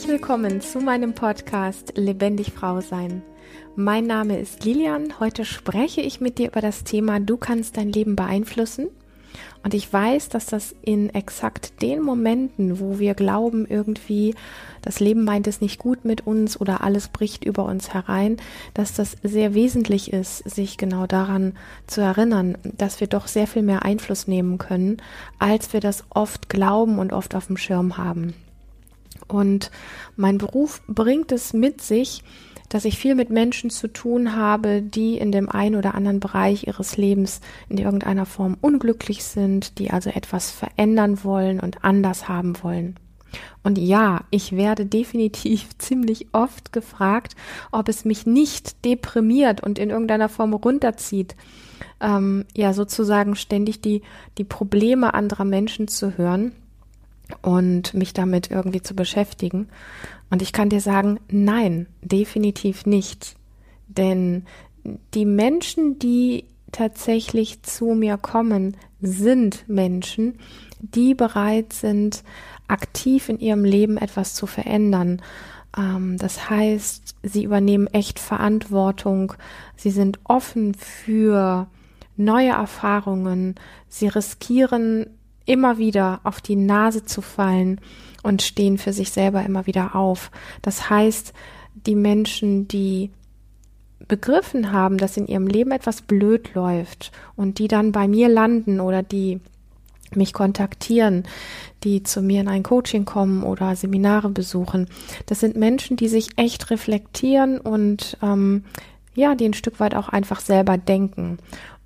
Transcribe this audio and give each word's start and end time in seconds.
Herzlich 0.00 0.18
willkommen 0.18 0.62
zu 0.62 0.80
meinem 0.80 1.12
Podcast 1.12 1.92
Lebendig 1.94 2.52
Frau 2.52 2.80
sein. 2.80 3.20
Mein 3.76 4.06
Name 4.06 4.40
ist 4.40 4.64
Lilian. 4.64 5.20
Heute 5.20 5.44
spreche 5.44 6.00
ich 6.00 6.22
mit 6.22 6.38
dir 6.38 6.48
über 6.48 6.62
das 6.62 6.84
Thema 6.84 7.20
Du 7.20 7.36
kannst 7.36 7.76
dein 7.76 7.92
Leben 7.92 8.16
beeinflussen. 8.16 8.88
Und 9.62 9.74
ich 9.74 9.92
weiß, 9.92 10.30
dass 10.30 10.46
das 10.46 10.74
in 10.80 11.10
exakt 11.10 11.82
den 11.82 12.00
Momenten, 12.00 12.80
wo 12.80 12.98
wir 12.98 13.12
glauben, 13.12 13.66
irgendwie 13.68 14.34
das 14.80 15.00
Leben 15.00 15.22
meint 15.22 15.46
es 15.46 15.60
nicht 15.60 15.78
gut 15.78 16.06
mit 16.06 16.26
uns 16.26 16.58
oder 16.58 16.82
alles 16.82 17.08
bricht 17.08 17.44
über 17.44 17.66
uns 17.66 17.92
herein, 17.92 18.38
dass 18.72 18.94
das 18.94 19.18
sehr 19.22 19.52
wesentlich 19.52 20.14
ist, 20.14 20.38
sich 20.48 20.78
genau 20.78 21.06
daran 21.06 21.52
zu 21.86 22.00
erinnern, 22.00 22.56
dass 22.62 23.00
wir 23.00 23.06
doch 23.06 23.26
sehr 23.26 23.46
viel 23.46 23.62
mehr 23.62 23.84
Einfluss 23.84 24.26
nehmen 24.26 24.56
können, 24.56 24.96
als 25.38 25.74
wir 25.74 25.80
das 25.80 26.04
oft 26.08 26.48
glauben 26.48 26.98
und 26.98 27.12
oft 27.12 27.34
auf 27.34 27.48
dem 27.48 27.58
Schirm 27.58 27.98
haben. 27.98 28.32
Und 29.28 29.70
mein 30.16 30.38
Beruf 30.38 30.82
bringt 30.86 31.32
es 31.32 31.52
mit 31.52 31.80
sich, 31.80 32.22
dass 32.70 32.84
ich 32.84 32.98
viel 32.98 33.16
mit 33.16 33.30
Menschen 33.30 33.68
zu 33.68 33.88
tun 33.88 34.36
habe, 34.36 34.80
die 34.80 35.18
in 35.18 35.32
dem 35.32 35.50
einen 35.50 35.74
oder 35.74 35.94
anderen 35.94 36.20
Bereich 36.20 36.68
ihres 36.68 36.96
Lebens 36.96 37.40
in 37.68 37.78
irgendeiner 37.78 38.26
Form 38.26 38.56
unglücklich 38.60 39.24
sind, 39.24 39.78
die 39.78 39.90
also 39.90 40.08
etwas 40.08 40.50
verändern 40.50 41.24
wollen 41.24 41.60
und 41.60 41.84
anders 41.84 42.28
haben 42.28 42.62
wollen. 42.62 42.96
Und 43.62 43.76
ja, 43.76 44.22
ich 44.30 44.52
werde 44.52 44.86
definitiv 44.86 45.68
ziemlich 45.78 46.28
oft 46.32 46.72
gefragt, 46.72 47.34
ob 47.72 47.88
es 47.88 48.04
mich 48.04 48.24
nicht 48.24 48.84
deprimiert 48.84 49.62
und 49.62 49.78
in 49.78 49.90
irgendeiner 49.90 50.28
Form 50.28 50.54
runterzieht, 50.54 51.34
ähm, 52.00 52.44
ja 52.56 52.72
sozusagen 52.72 53.34
ständig 53.34 53.80
die, 53.80 54.02
die 54.38 54.44
Probleme 54.44 55.12
anderer 55.12 55.44
Menschen 55.44 55.88
zu 55.88 56.16
hören 56.16 56.52
und 57.42 57.94
mich 57.94 58.12
damit 58.12 58.50
irgendwie 58.50 58.82
zu 58.82 58.94
beschäftigen. 58.94 59.68
Und 60.30 60.42
ich 60.42 60.52
kann 60.52 60.68
dir 60.68 60.80
sagen, 60.80 61.18
nein, 61.28 61.86
definitiv 62.02 62.86
nicht. 62.86 63.36
Denn 63.88 64.44
die 65.14 65.24
Menschen, 65.24 65.98
die 65.98 66.44
tatsächlich 66.72 67.62
zu 67.62 67.94
mir 67.94 68.16
kommen, 68.16 68.76
sind 69.00 69.68
Menschen, 69.68 70.38
die 70.78 71.14
bereit 71.14 71.72
sind, 71.72 72.22
aktiv 72.68 73.28
in 73.28 73.38
ihrem 73.38 73.64
Leben 73.64 73.96
etwas 73.96 74.34
zu 74.34 74.46
verändern. 74.46 75.20
Ähm, 75.76 76.16
das 76.18 76.48
heißt, 76.48 77.16
sie 77.22 77.44
übernehmen 77.44 77.86
echt 77.88 78.18
Verantwortung, 78.18 79.34
sie 79.76 79.90
sind 79.90 80.20
offen 80.24 80.74
für 80.74 81.66
neue 82.16 82.50
Erfahrungen, 82.50 83.54
sie 83.88 84.08
riskieren 84.08 85.06
immer 85.50 85.78
wieder 85.78 86.20
auf 86.22 86.40
die 86.40 86.54
Nase 86.54 87.04
zu 87.04 87.22
fallen 87.22 87.80
und 88.22 88.40
stehen 88.40 88.78
für 88.78 88.92
sich 88.92 89.10
selber 89.10 89.44
immer 89.44 89.66
wieder 89.66 89.96
auf. 89.96 90.30
Das 90.62 90.88
heißt, 90.88 91.32
die 91.74 91.96
Menschen, 91.96 92.68
die 92.68 93.10
begriffen 94.06 94.70
haben, 94.70 94.96
dass 94.96 95.16
in 95.16 95.26
ihrem 95.26 95.48
Leben 95.48 95.72
etwas 95.72 96.02
blöd 96.02 96.54
läuft 96.54 97.10
und 97.34 97.58
die 97.58 97.66
dann 97.66 97.90
bei 97.90 98.06
mir 98.06 98.28
landen 98.28 98.78
oder 98.78 99.02
die 99.02 99.40
mich 100.14 100.32
kontaktieren, 100.32 101.24
die 101.82 102.04
zu 102.04 102.22
mir 102.22 102.40
in 102.40 102.48
ein 102.48 102.62
Coaching 102.62 103.04
kommen 103.04 103.42
oder 103.42 103.74
Seminare 103.74 104.28
besuchen. 104.28 104.86
Das 105.26 105.40
sind 105.40 105.56
Menschen, 105.56 105.96
die 105.96 106.08
sich 106.08 106.30
echt 106.36 106.70
reflektieren 106.70 107.58
und 107.58 108.18
ähm, 108.22 108.64
ja, 109.14 109.34
die 109.34 109.46
ein 109.46 109.54
Stück 109.54 109.80
weit 109.80 109.96
auch 109.96 110.08
einfach 110.08 110.40
selber 110.40 110.78
denken. 110.78 111.38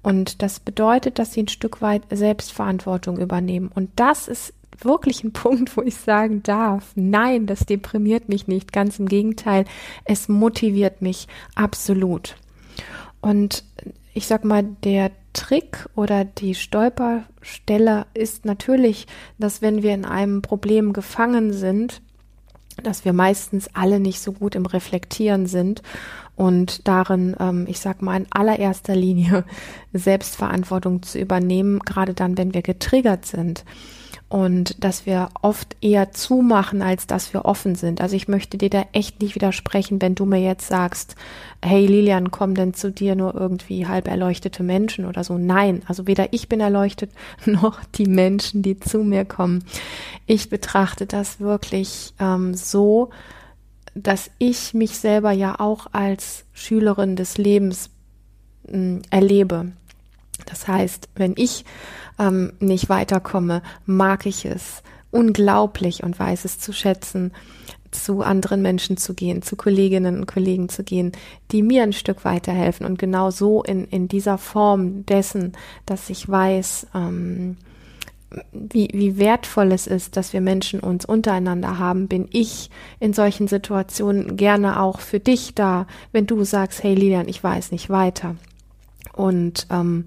Und 0.05 0.43
das 0.43 0.61
bedeutet, 0.61 1.19
dass 1.19 1.33
sie 1.33 1.43
ein 1.43 1.49
Stück 1.49 1.81
weit 1.81 2.03
Selbstverantwortung 2.11 3.19
übernehmen. 3.19 3.71
Und 3.75 3.89
das 3.97 4.29
ist 4.29 4.53
wirklich 4.79 5.25
ein 5.25 5.33
Punkt, 5.33 5.77
wo 5.77 5.83
ich 5.83 5.97
sagen 5.97 6.43
darf, 6.43 6.93
nein, 6.95 7.47
das 7.47 7.61
deprimiert 7.61 8.29
mich 8.29 8.47
nicht. 8.47 8.71
Ganz 8.71 8.99
im 8.99 9.07
Gegenteil, 9.07 9.65
es 10.05 10.29
motiviert 10.29 11.01
mich 11.01 11.27
absolut. 11.55 12.37
Und 13.23 13.65
ich 14.13 14.27
sag 14.27 14.45
mal, 14.45 14.63
der 14.85 15.11
Trick 15.33 15.89
oder 15.97 16.27
die 16.27 16.55
Stolperstelle 16.55 18.07
ist 18.13 18.45
natürlich, 18.45 19.07
dass 19.39 19.63
wenn 19.63 19.83
wir 19.83 19.95
in 19.95 20.05
einem 20.05 20.43
Problem 20.43 20.93
gefangen 20.93 21.55
sind, 21.55 22.03
dass 22.83 23.07
wir 23.07 23.15
meistens 23.15 23.71
alle 23.73 24.01
nicht 24.01 24.21
so 24.21 24.33
gut 24.33 24.55
im 24.55 24.67
Reflektieren 24.67 25.47
sind 25.47 25.83
und 26.37 26.89
darin, 26.89 27.37
ähm, 27.39 27.67
ich 27.69 27.81
sag 27.81 28.03
mal, 28.03 28.17
in 28.17 28.27
allererster 28.31 28.97
Linie 28.97 29.45
Selbstverantwortung 29.93 31.03
zu 31.03 31.19
übernehmen, 31.19 31.79
gerade 31.81 32.15
dann, 32.15 32.37
wenn 32.39 32.55
wir 32.55 32.63
getriggert 32.63 33.27
sind 33.27 33.65
und 34.35 34.83
dass 34.83 35.07
wir 35.07 35.29
oft 35.43 35.77
eher 35.81 36.11
zumachen, 36.11 36.83
als 36.83 37.07
dass 37.07 37.33
wir 37.33 37.45
offen 37.45 37.77
sind. 37.77 38.01
Also 38.01 38.17
ich 38.17 38.27
möchte 38.27 38.59
dir 38.59 38.69
da 38.69 38.85
echt 38.93 39.23
nicht 39.23 39.37
widersprechen, 39.37 40.03
wenn 40.03 40.17
du 40.17 40.25
mir 40.25 40.41
jetzt 40.41 40.67
sagst, 40.67 41.15
hey 41.63 41.87
Lilian, 41.87 42.33
kommen 42.33 42.57
denn 42.57 42.75
zu 42.75 42.91
dir 42.91 43.15
nur 43.15 43.37
irgendwie 43.37 43.87
halb 43.87 44.09
erleuchtete 44.09 44.65
Menschen 44.65 45.05
oder 45.05 45.23
so. 45.23 45.39
Nein, 45.39 45.83
also 45.87 46.09
weder 46.09 46.33
ich 46.33 46.49
bin 46.49 46.59
erleuchtet 46.59 47.13
noch 47.47 47.85
die 47.95 48.07
Menschen, 48.07 48.63
die 48.63 48.81
zu 48.81 49.05
mir 49.05 49.25
kommen. 49.25 49.65
Ich 50.27 50.51
betrachte 50.51 51.07
das 51.07 51.39
wirklich 51.39 52.15
ähm, 52.19 52.55
so, 52.55 53.11
dass 53.95 54.31
ich 54.39 54.75
mich 54.75 54.99
selber 54.99 55.33
ja 55.33 55.61
auch 55.61 55.87
als 55.93 56.45
Schülerin 56.53 57.17
des 57.17 57.39
Lebens 57.39 57.91
mh, 58.67 58.73
hm, 58.73 59.03
erlebe. 59.11 59.73
Das 60.47 60.67
heißt, 60.67 61.09
wenn 61.15 61.35
ich 61.37 61.65
ähm, 62.19 62.53
nicht 62.59 62.89
weiterkomme, 62.89 63.63
mag 63.87 64.27
ich 64.27 64.45
es 64.45 64.83
unglaublich 65.11 66.03
und 66.03 66.19
weiß 66.19 66.45
es 66.45 66.59
zu 66.59 66.73
schätzen, 66.73 67.33
zu 67.93 68.23
anderen 68.23 68.61
Menschen 68.61 68.97
zu 68.97 69.15
gehen, 69.15 69.43
zu 69.43 69.55
Kolleginnen 69.55 70.19
und 70.19 70.27
Kollegen 70.27 70.69
zu 70.69 70.83
gehen, 70.83 71.13
die 71.53 71.63
mir 71.63 71.85
ein 71.85 71.93
Stück 71.93 72.25
weiterhelfen 72.25 72.85
und 72.85 72.99
genau 72.99 73.31
so 73.31 73.63
in, 73.63 73.85
in 73.87 74.09
dieser 74.09 74.39
Form 74.39 75.07
dessen, 75.07 75.53
dass 75.87 76.11
ich 76.11 76.29
weiß, 76.29 76.89
ähm, 76.95 77.57
wie, 78.53 78.89
wie 78.93 79.19
wertvoll 79.19 79.73
es 79.73 79.87
ist, 79.87 80.17
dass 80.17 80.33
wir 80.33 80.41
Menschen 80.41 80.81
uns 80.81 81.05
untereinander 81.05 81.79
haben, 81.79 82.09
bin 82.09 82.29
ich 82.33 82.71
in 83.01 83.13
solchen 83.13 83.49
Situationen 83.49 84.37
gerne 84.37 84.81
auch 84.81 85.01
für 85.01 85.21
dich 85.21 85.55
da, 85.55 85.87
wenn 86.13 86.27
du 86.27 86.45
sagst, 86.45 86.83
hey 86.83 86.95
Lilian, 86.95 87.29
ich 87.29 87.43
weiß 87.43 87.73
nicht 87.73 87.91
weiter. 87.91 88.37
Und 89.13 89.67
ähm, 89.71 90.05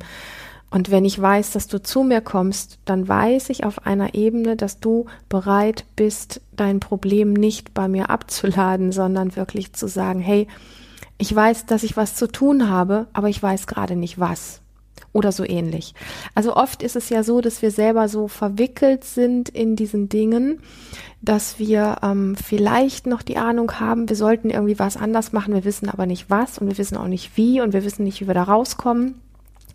und 0.69 0.91
wenn 0.91 1.05
ich 1.05 1.19
weiß, 1.19 1.51
dass 1.51 1.67
du 1.67 1.81
zu 1.81 2.03
mir 2.03 2.19
kommst, 2.19 2.79
dann 2.83 3.07
weiß 3.07 3.49
ich 3.51 3.63
auf 3.63 3.85
einer 3.85 4.15
Ebene, 4.15 4.57
dass 4.57 4.81
du 4.81 5.05
bereit 5.29 5.85
bist, 5.95 6.41
dein 6.57 6.81
Problem 6.81 7.31
nicht 7.31 7.73
bei 7.73 7.87
mir 7.87 8.09
abzuladen, 8.09 8.91
sondern 8.91 9.37
wirklich 9.37 9.71
zu 9.71 9.87
sagen, 9.87 10.19
hey, 10.19 10.45
ich 11.17 11.33
weiß, 11.33 11.67
dass 11.67 11.83
ich 11.83 11.95
was 11.95 12.15
zu 12.15 12.27
tun 12.27 12.69
habe, 12.69 13.07
aber 13.13 13.29
ich 13.29 13.41
weiß 13.41 13.65
gerade 13.65 13.95
nicht 13.95 14.19
was 14.19 14.61
oder 15.13 15.31
so 15.31 15.43
ähnlich. 15.43 15.93
Also 16.35 16.55
oft 16.55 16.83
ist 16.83 16.95
es 16.95 17.09
ja 17.09 17.23
so, 17.23 17.41
dass 17.41 17.61
wir 17.61 17.71
selber 17.71 18.07
so 18.07 18.27
verwickelt 18.27 19.03
sind 19.03 19.49
in 19.49 19.75
diesen 19.75 20.09
Dingen, 20.09 20.61
dass 21.21 21.59
wir 21.59 21.97
ähm, 22.03 22.35
vielleicht 22.35 23.07
noch 23.07 23.21
die 23.21 23.37
Ahnung 23.37 23.79
haben, 23.79 24.09
wir 24.09 24.15
sollten 24.15 24.49
irgendwie 24.49 24.79
was 24.79 24.97
anders 24.97 25.31
machen, 25.33 25.53
wir 25.53 25.65
wissen 25.65 25.89
aber 25.89 26.05
nicht 26.05 26.29
was 26.29 26.57
und 26.59 26.67
wir 26.67 26.77
wissen 26.77 26.97
auch 26.97 27.07
nicht 27.07 27.35
wie 27.35 27.61
und 27.61 27.73
wir 27.73 27.83
wissen 27.83 28.03
nicht, 28.03 28.21
wie 28.21 28.27
wir 28.27 28.33
da 28.33 28.43
rauskommen. 28.43 29.21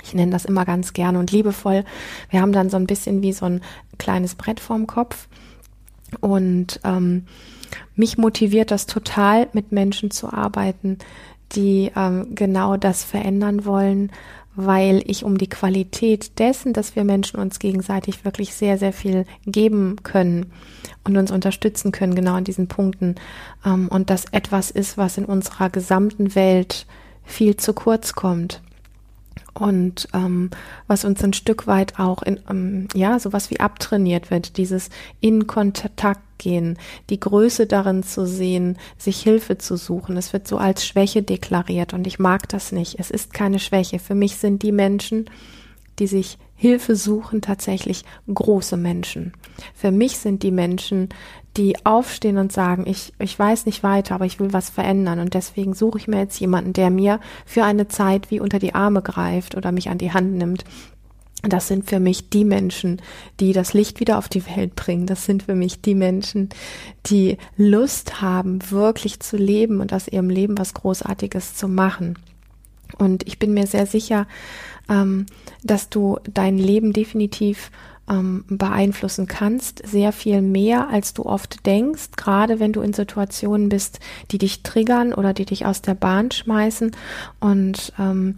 Ich 0.05 0.15
nenne 0.15 0.33
das 0.33 0.45
immer 0.45 0.65
ganz 0.65 0.93
gerne 0.93 1.19
und 1.19 1.31
liebevoll. 1.31 1.85
Wir 2.31 2.41
haben 2.41 2.53
dann 2.53 2.71
so 2.71 2.77
ein 2.77 2.87
bisschen 2.87 3.23
wie 3.23 3.33
so 3.33 3.47
ein 3.47 3.61
kleines 3.99 4.35
Brett 4.35 4.61
vorm 4.61 4.87
Kopf 4.87 5.29
und 6.21 6.81
ähm, 6.85 7.27
mich 7.95 8.19
motiviert 8.19 8.71
das 8.71 8.87
total, 8.87 9.49
mit 9.53 9.73
Menschen 9.73 10.11
zu 10.11 10.33
arbeiten, 10.33 10.99
die 11.53 11.91
ähm, 11.97 12.35
genau 12.35 12.77
das 12.77 13.05
verändern 13.05 13.65
wollen, 13.65 14.11
weil 14.55 15.03
ich 15.07 15.25
um 15.25 15.39
die 15.39 15.49
Qualität 15.49 16.39
dessen, 16.39 16.73
dass 16.73 16.95
wir 16.95 17.05
Menschen 17.05 17.41
uns 17.41 17.59
gegenseitig 17.59 18.25
wirklich 18.25 18.55
sehr, 18.55 18.79
sehr 18.79 18.93
viel 18.93 19.25
geben 19.47 19.97
können 20.03 20.53
und 21.05 21.17
uns 21.17 21.31
unterstützen 21.31 21.93
können, 21.93 22.15
genau 22.15 22.35
an 22.35 22.45
diesen 22.45 22.69
Punkten. 22.69 23.15
Ähm, 23.65 23.89
und 23.89 24.11
das 24.11 24.27
etwas 24.33 24.71
ist, 24.71 24.99
was 24.99 25.19
in 25.19 25.25
unserer 25.25 25.71
gesamten 25.71 26.35
Welt 26.35 26.87
viel 27.25 27.57
zu 27.57 27.73
kurz 27.73 28.15
kommt 28.15 28.61
und 29.55 30.09
ähm, 30.15 30.51
was 30.87 31.05
uns 31.05 31.23
ein 31.23 31.33
Stück 31.33 31.67
weit 31.67 31.99
auch 31.99 32.23
in 32.23 32.41
ähm, 32.49 32.89
ja 32.95 33.19
sowas 33.19 33.51
wie 33.51 33.61
abtrainiert 33.61 34.31
wird, 34.31 34.57
dieses 34.57 34.89
in 35.21 35.47
Kontakt 35.47 36.21
gehen, 36.39 36.79
die 37.11 37.21
Größe 37.21 37.67
darin 37.67 38.03
zu 38.03 38.27
sehen, 38.27 38.79
sich 38.99 39.21
Hilfe 39.21 39.59
zu 39.59 39.77
suchen. 39.77 40.17
Es 40.17 40.33
wird 40.33 40.49
so 40.49 40.59
als 40.59 40.87
Schwäche 40.87 41.23
deklariert 41.23 41.93
und 41.93 42.07
ich 42.07 42.19
mag 42.19 42.49
das 42.49 42.73
nicht. 42.73 42.99
Es 42.99 43.11
ist 43.11 43.33
keine 43.33 43.59
Schwäche. 43.59 43.99
Für 43.99 44.15
mich 44.15 44.37
sind 44.37 44.63
die 44.63 44.73
Menschen, 44.73 45.31
die 45.99 46.07
sich 46.07 46.39
Hilfe 46.55 46.97
suchen, 46.97 47.43
tatsächlich 47.43 48.05
große 48.33 48.77
Menschen. 48.77 49.33
Für 49.75 49.91
mich 49.91 50.19
sind 50.19 50.43
die 50.43 50.53
Menschen, 50.53 51.09
die 51.57 51.85
aufstehen 51.85 52.39
und 52.39 52.53
sagen, 52.53 52.85
ich, 52.87 53.13
ich 53.19 53.39
weiß 53.39 53.67
nicht 53.67 53.83
weiter, 53.83 54.15
aber 54.15 54.25
ich 54.25 54.41
will 54.41 54.53
was 54.53 54.71
verändern 54.71 55.21
und 55.21 55.35
deswegen 55.35 55.75
suche 55.75 55.99
ich 55.99 56.09
mir 56.09 56.19
jetzt 56.19 56.41
jemanden, 56.41 56.73
der 56.73 56.91
mir 56.91 57.21
für 57.45 57.65
eine 57.65 57.89
Zeit 57.89 58.31
wie 58.31 58.41
unter 58.41 58.59
die 58.59 58.75
Arme 58.75 59.03
greift 59.03 59.55
oder 59.55 59.71
mich 59.71 59.91
an 59.91 59.99
die 59.99 60.13
Hand 60.13 60.35
nimmt 60.35 60.65
das 61.43 61.67
sind 61.67 61.91
für 61.91 61.99
mich 61.99 62.31
die 62.31 62.45
Menschen, 62.45 63.03
die 63.41 63.53
das 63.53 63.75
Licht 63.75 63.99
wieder 63.99 64.19
auf 64.19 64.29
die 64.29 64.47
Welt 64.47 64.77
bringen. 64.77 65.07
Das 65.07 65.25
sind 65.25 65.43
für 65.43 65.57
mich 65.57 65.83
die 65.83 65.97
Menschen, 65.97 66.51
die 67.07 67.37
Lust 67.57 68.23
haben, 68.23 68.61
wirklich 68.71 69.19
zu 69.21 69.37
leben 69.37 69.81
und 69.81 69.93
aus 69.93 70.07
ihrem 70.07 70.31
Leben 70.31 70.57
was 70.57 70.73
Großartiges 70.73 71.57
zu 71.57 71.67
machen. 71.67 72.17
Und 72.97 73.27
ich 73.27 73.39
bin 73.41 73.55
mir 73.55 73.67
sehr 73.67 73.87
sicher, 73.87 74.29
ähm, 74.89 75.27
dass 75.65 75.89
du 75.89 76.19
dein 76.33 76.59
Leben 76.59 76.93
definitiv 76.93 77.73
ähm, 78.13 78.45
beeinflussen 78.49 79.27
kannst, 79.27 79.83
sehr 79.87 80.13
viel 80.13 80.43
mehr, 80.43 80.89
als 80.91 81.15
du 81.15 81.25
oft 81.25 81.65
denkst, 81.67 82.11
gerade 82.17 82.61
wenn 82.61 82.73
du 82.73 82.83
in 82.83 82.93
Situationen 82.93 83.69
bist, 83.69 84.01
die 84.31 84.39
dich 84.39 84.63
triggern 84.63 85.15
oder 85.15 85.33
die 85.33 85.47
dich 85.47 85.65
aus 85.65 85.83
der 85.83 85.95
Bahn 85.95 86.31
schmeißen. 86.31 86.93
Und 87.41 87.93
ähm, 87.99 88.37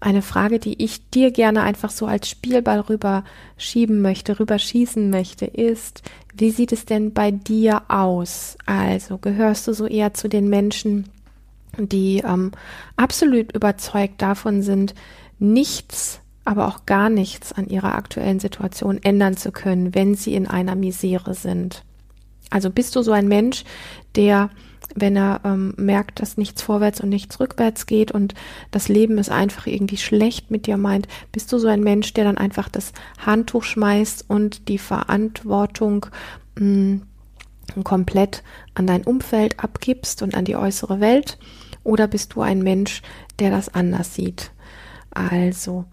eine 0.00 0.22
Frage, 0.22 0.58
die 0.58 0.82
ich 0.82 1.08
dir 1.10 1.30
gerne 1.30 1.62
einfach 1.62 1.90
so 1.90 2.06
als 2.06 2.28
Spielball 2.28 2.80
rüber 2.80 3.22
schieben 3.56 4.02
möchte, 4.02 4.40
rüber 4.40 4.58
schießen 4.58 5.10
möchte, 5.10 5.46
ist, 5.46 6.02
wie 6.34 6.50
sieht 6.50 6.72
es 6.72 6.84
denn 6.84 7.12
bei 7.12 7.30
dir 7.30 7.82
aus? 7.88 8.56
Also 8.66 9.18
gehörst 9.18 9.68
du 9.68 9.72
so 9.72 9.86
eher 9.86 10.12
zu 10.12 10.28
den 10.28 10.48
Menschen, 10.48 11.08
die 11.78 12.18
ähm, 12.26 12.50
absolut 12.96 13.54
überzeugt 13.54 14.20
davon 14.20 14.62
sind, 14.62 14.94
nichts, 15.38 16.21
aber 16.44 16.68
auch 16.68 16.86
gar 16.86 17.08
nichts 17.08 17.52
an 17.52 17.68
ihrer 17.68 17.94
aktuellen 17.94 18.40
Situation 18.40 18.98
ändern 19.02 19.36
zu 19.36 19.52
können, 19.52 19.94
wenn 19.94 20.14
sie 20.14 20.34
in 20.34 20.46
einer 20.46 20.74
Misere 20.74 21.34
sind. 21.34 21.84
Also 22.50 22.70
bist 22.70 22.96
du 22.96 23.02
so 23.02 23.12
ein 23.12 23.28
Mensch, 23.28 23.64
der 24.14 24.50
wenn 24.94 25.16
er 25.16 25.40
ähm, 25.44 25.74
merkt, 25.76 26.20
dass 26.20 26.36
nichts 26.36 26.62
vorwärts 26.62 27.00
und 27.00 27.08
nichts 27.08 27.40
rückwärts 27.40 27.86
geht 27.86 28.12
und 28.12 28.34
das 28.70 28.88
Leben 28.88 29.18
ist 29.18 29.30
einfach 29.30 29.66
irgendwie 29.66 29.96
schlecht 29.96 30.50
mit 30.50 30.66
dir 30.66 30.76
meint, 30.76 31.08
bist 31.30 31.50
du 31.52 31.58
so 31.58 31.68
ein 31.68 31.82
Mensch, 31.82 32.12
der 32.12 32.24
dann 32.24 32.38
einfach 32.38 32.68
das 32.68 32.92
Handtuch 33.24 33.64
schmeißt 33.64 34.28
und 34.28 34.68
die 34.68 34.78
Verantwortung 34.78 36.06
mh, 36.58 36.64
mm, 36.64 37.02
komplett 37.84 38.42
an 38.74 38.86
dein 38.86 39.04
Umfeld 39.04 39.60
abgibst 39.60 40.22
und 40.22 40.34
an 40.34 40.44
die 40.44 40.56
äußere 40.56 41.00
Welt? 41.00 41.38
Oder 41.84 42.06
bist 42.06 42.34
du 42.34 42.42
ein 42.42 42.62
Mensch, 42.62 43.02
der 43.38 43.50
das 43.50 43.72
anders 43.72 44.14
sieht? 44.14 44.52
Also, 45.10 45.86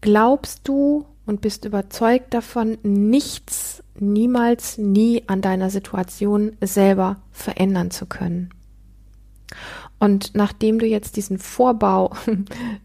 glaubst 0.00 0.66
du 0.66 1.06
und 1.26 1.40
bist 1.40 1.64
überzeugt 1.64 2.34
davon, 2.34 2.78
nichts 2.82 3.82
niemals, 3.98 4.78
nie 4.78 5.22
an 5.26 5.42
deiner 5.42 5.70
Situation 5.70 6.56
selber 6.60 7.16
verändern 7.30 7.90
zu 7.90 8.06
können. 8.06 8.50
Und 10.00 10.34
nachdem 10.34 10.78
du 10.78 10.86
jetzt 10.86 11.16
diesen 11.16 11.38
Vorbau 11.38 12.14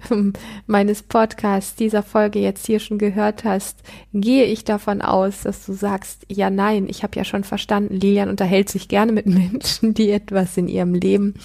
meines 0.68 1.02
Podcasts, 1.02 1.76
dieser 1.76 2.04
Folge 2.04 2.40
jetzt 2.40 2.66
hier 2.66 2.80
schon 2.80 2.98
gehört 2.98 3.46
hast, 3.46 3.80
gehe 4.14 4.44
ich 4.44 4.66
davon 4.66 5.02
aus, 5.02 5.44
dass 5.44 5.66
du 5.66 5.72
sagst, 5.72 6.26
ja, 6.28 6.50
nein, 6.50 6.88
ich 6.90 7.04
habe 7.04 7.16
ja 7.16 7.24
schon 7.24 7.46
verstanden, 7.46 7.96
Lilian 7.96 8.30
unterhält 8.30 8.68
sich 8.68 8.90
gerne 8.90 9.14
mit 9.14 9.28
Menschen, 9.28 9.94
die 9.94 10.12
etwas 10.12 10.58
in 10.58 10.68
ihrem 10.68 10.94
Leben 10.94 11.36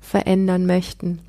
verändern 0.00 0.64
möchten. 0.64 1.25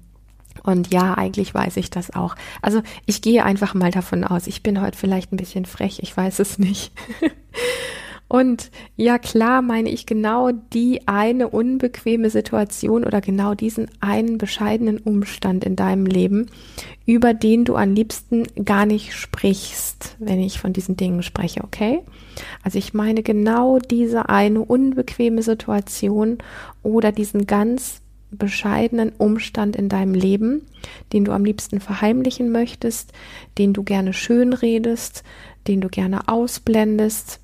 Und 0.68 0.94
ja, 0.94 1.14
eigentlich 1.18 1.54
weiß 1.54 1.78
ich 1.78 1.90
das 1.90 2.14
auch. 2.14 2.36
Also 2.62 2.82
ich 3.06 3.22
gehe 3.22 3.46
einfach 3.46 3.74
mal 3.74 3.90
davon 3.90 4.26
aus. 4.26 4.48
Ich 4.48 4.64
bin 4.64 4.82
heute 4.82 4.98
vielleicht 4.98 5.32
ein 5.32 5.38
bisschen 5.38 5.64
frech, 5.64 6.00
ich 6.02 6.16
weiß 6.16 6.40
es 6.40 6.60
nicht. 6.60 6.92
Und 8.28 8.70
ja, 8.98 9.18
klar 9.18 9.62
meine 9.62 9.90
ich 9.90 10.06
genau 10.06 10.52
die 10.52 11.08
eine 11.08 11.48
unbequeme 11.48 12.30
Situation 12.30 13.06
oder 13.06 13.22
genau 13.22 13.54
diesen 13.54 13.90
einen 14.02 14.38
bescheidenen 14.38 14.98
Umstand 14.98 15.64
in 15.64 15.78
deinem 15.78 16.06
Leben, 16.06 16.48
über 17.06 17.34
den 17.34 17.64
du 17.64 17.78
am 17.78 17.94
liebsten 17.94 18.44
gar 18.66 18.86
nicht 18.86 19.14
sprichst, 19.14 20.18
wenn 20.20 20.42
ich 20.42 20.60
von 20.60 20.74
diesen 20.74 20.98
Dingen 20.98 21.24
spreche, 21.24 21.64
okay? 21.64 22.02
Also 22.62 22.78
ich 22.78 22.94
meine 22.94 23.24
genau 23.24 23.80
diese 23.80 24.28
eine 24.28 24.60
unbequeme 24.60 25.42
Situation 25.42 26.40
oder 26.84 27.14
diesen 27.14 27.48
ganz 27.48 28.02
bescheidenen 28.32 29.12
Umstand 29.18 29.76
in 29.76 29.90
deinem 29.90 30.14
Leben, 30.14 30.62
den 31.14 31.26
du 31.26 31.32
am 31.32 31.46
liebsten 31.46 31.80
verheimlichen 31.80 32.52
möchtest, 32.52 33.14
den 33.58 33.74
du 33.74 33.84
gerne 33.84 34.14
schön 34.14 34.54
redest, 34.54 35.24
den 35.68 35.82
du 35.82 35.90
gerne 35.90 36.28
ausblendest, 36.28 37.40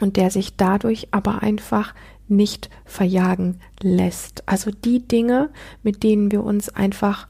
und 0.00 0.16
der 0.16 0.30
sich 0.30 0.56
dadurch 0.56 1.08
aber 1.10 1.42
einfach 1.42 1.94
nicht 2.28 2.70
verjagen 2.84 3.60
lässt. 3.80 4.46
Also 4.46 4.70
die 4.70 5.00
Dinge, 5.00 5.50
mit 5.82 6.02
denen 6.02 6.30
wir 6.30 6.44
uns 6.44 6.68
einfach 6.68 7.26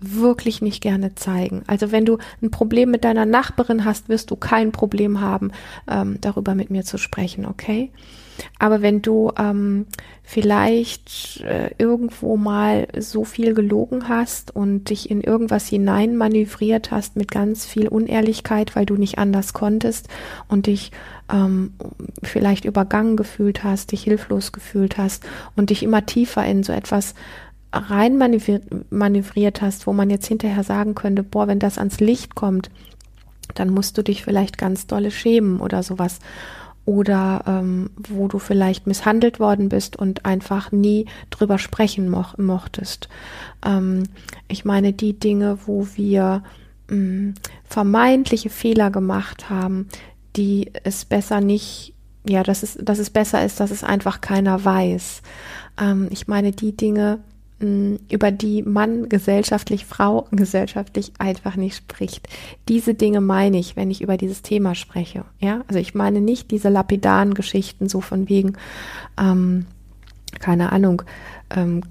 wirklich 0.00 0.62
nicht 0.62 0.82
gerne 0.82 1.14
zeigen. 1.14 1.62
Also 1.66 1.92
wenn 1.92 2.04
du 2.04 2.18
ein 2.42 2.50
Problem 2.50 2.90
mit 2.90 3.04
deiner 3.04 3.26
Nachbarin 3.26 3.84
hast, 3.84 4.08
wirst 4.08 4.30
du 4.30 4.36
kein 4.36 4.72
Problem 4.72 5.20
haben, 5.20 5.52
ähm, 5.88 6.18
darüber 6.20 6.54
mit 6.54 6.70
mir 6.70 6.84
zu 6.84 6.98
sprechen, 6.98 7.46
okay? 7.46 7.90
Aber 8.58 8.82
wenn 8.82 9.02
du 9.02 9.32
ähm, 9.38 9.86
vielleicht 10.22 11.40
äh, 11.42 11.70
irgendwo 11.78 12.36
mal 12.36 12.88
so 12.98 13.24
viel 13.24 13.54
gelogen 13.54 14.08
hast 14.08 14.54
und 14.54 14.90
dich 14.90 15.10
in 15.10 15.20
irgendwas 15.20 15.66
hinein 15.66 16.16
manövriert 16.16 16.90
hast 16.90 17.16
mit 17.16 17.30
ganz 17.30 17.66
viel 17.66 17.88
Unehrlichkeit, 17.88 18.76
weil 18.76 18.86
du 18.86 18.94
nicht 18.94 19.18
anders 19.18 19.52
konntest 19.52 20.08
und 20.48 20.66
dich 20.66 20.92
ähm, 21.32 21.74
vielleicht 22.22 22.64
übergangen 22.64 23.16
gefühlt 23.16 23.64
hast, 23.64 23.92
dich 23.92 24.02
hilflos 24.02 24.52
gefühlt 24.52 24.98
hast 24.98 25.24
und 25.56 25.70
dich 25.70 25.82
immer 25.82 26.06
tiefer 26.06 26.44
in 26.44 26.62
so 26.62 26.72
etwas 26.72 27.14
rein 27.72 28.18
manövriert 28.90 29.62
hast, 29.62 29.86
wo 29.86 29.92
man 29.92 30.10
jetzt 30.10 30.26
hinterher 30.26 30.64
sagen 30.64 30.94
könnte, 30.94 31.22
boah, 31.22 31.46
wenn 31.46 31.58
das 31.58 31.78
ans 31.78 32.00
Licht 32.00 32.34
kommt, 32.34 32.70
dann 33.54 33.70
musst 33.70 33.96
du 33.98 34.02
dich 34.02 34.24
vielleicht 34.24 34.58
ganz 34.58 34.86
dolle 34.86 35.10
schämen 35.10 35.60
oder 35.60 35.82
sowas. 35.82 36.18
Oder 36.86 37.44
ähm, 37.46 37.90
wo 37.96 38.26
du 38.26 38.38
vielleicht 38.38 38.86
misshandelt 38.86 39.38
worden 39.38 39.68
bist 39.68 39.96
und 39.96 40.24
einfach 40.24 40.72
nie 40.72 41.06
drüber 41.28 41.58
sprechen 41.58 42.08
mo 42.08 42.24
mochtest. 42.38 43.08
Ähm, 43.64 44.04
ich 44.48 44.64
meine, 44.64 44.92
die 44.92 45.12
Dinge, 45.12 45.58
wo 45.66 45.86
wir 45.94 46.42
mh, 46.88 46.96
mm, 46.96 47.34
vermeintliche 47.64 48.50
Fehler 48.50 48.90
gemacht 48.90 49.50
haben, 49.50 49.88
die 50.36 50.70
es 50.82 51.04
besser 51.04 51.40
nicht, 51.40 51.94
ja, 52.26 52.42
dass 52.42 52.62
es, 52.62 52.78
dass 52.80 52.98
es 52.98 53.10
besser 53.10 53.44
ist, 53.44 53.60
dass 53.60 53.70
es 53.70 53.84
einfach 53.84 54.20
keiner 54.20 54.64
weiß. 54.64 55.22
Ähm, 55.80 56.08
ich 56.10 56.28
meine, 56.28 56.50
die 56.50 56.76
Dinge, 56.76 57.20
über 57.60 58.30
die 58.30 58.62
Mann 58.62 59.10
gesellschaftlich, 59.10 59.84
Frau 59.84 60.26
gesellschaftlich 60.30 61.12
einfach 61.18 61.56
nicht 61.56 61.76
spricht. 61.76 62.26
Diese 62.68 62.94
Dinge 62.94 63.20
meine 63.20 63.58
ich, 63.58 63.76
wenn 63.76 63.90
ich 63.90 64.00
über 64.00 64.16
dieses 64.16 64.40
Thema 64.40 64.74
spreche. 64.74 65.24
Ja, 65.40 65.60
also 65.68 65.78
ich 65.78 65.94
meine 65.94 66.22
nicht 66.22 66.50
diese 66.50 66.70
lapidaren 66.70 67.34
Geschichten 67.34 67.88
so 67.88 68.00
von 68.00 68.30
wegen, 68.30 68.54
ähm, 69.20 69.66
keine 70.38 70.72
Ahnung, 70.72 71.02
ähm, 71.54 71.82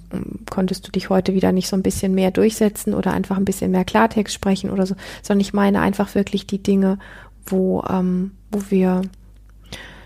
konntest 0.49 0.87
du 0.87 0.91
dich 0.91 1.09
heute 1.09 1.35
wieder 1.35 1.51
nicht 1.51 1.67
so 1.67 1.75
ein 1.75 1.83
bisschen 1.83 2.15
mehr 2.15 2.31
durchsetzen 2.31 2.95
oder 2.95 3.13
einfach 3.13 3.37
ein 3.37 3.45
bisschen 3.45 3.69
mehr 3.69 3.85
Klartext 3.85 4.33
sprechen 4.33 4.71
oder 4.71 4.87
so, 4.87 4.95
sondern 5.21 5.41
ich 5.41 5.53
meine 5.53 5.81
einfach 5.81 6.15
wirklich 6.15 6.47
die 6.47 6.63
Dinge, 6.63 6.97
wo, 7.45 7.83
ähm, 7.87 8.31
wo 8.51 8.63
wir 8.69 9.03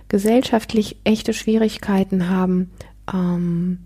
gesellschaftlich 0.10 0.98
echte 1.06 1.34
Schwierigkeiten 1.34 2.30
haben, 2.30 2.72
ähm, 3.14 3.80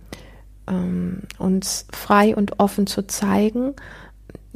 ähm, 0.67 1.21
uns 1.37 1.85
frei 1.91 2.35
und 2.35 2.59
offen 2.59 2.87
zu 2.87 3.07
zeigen. 3.07 3.73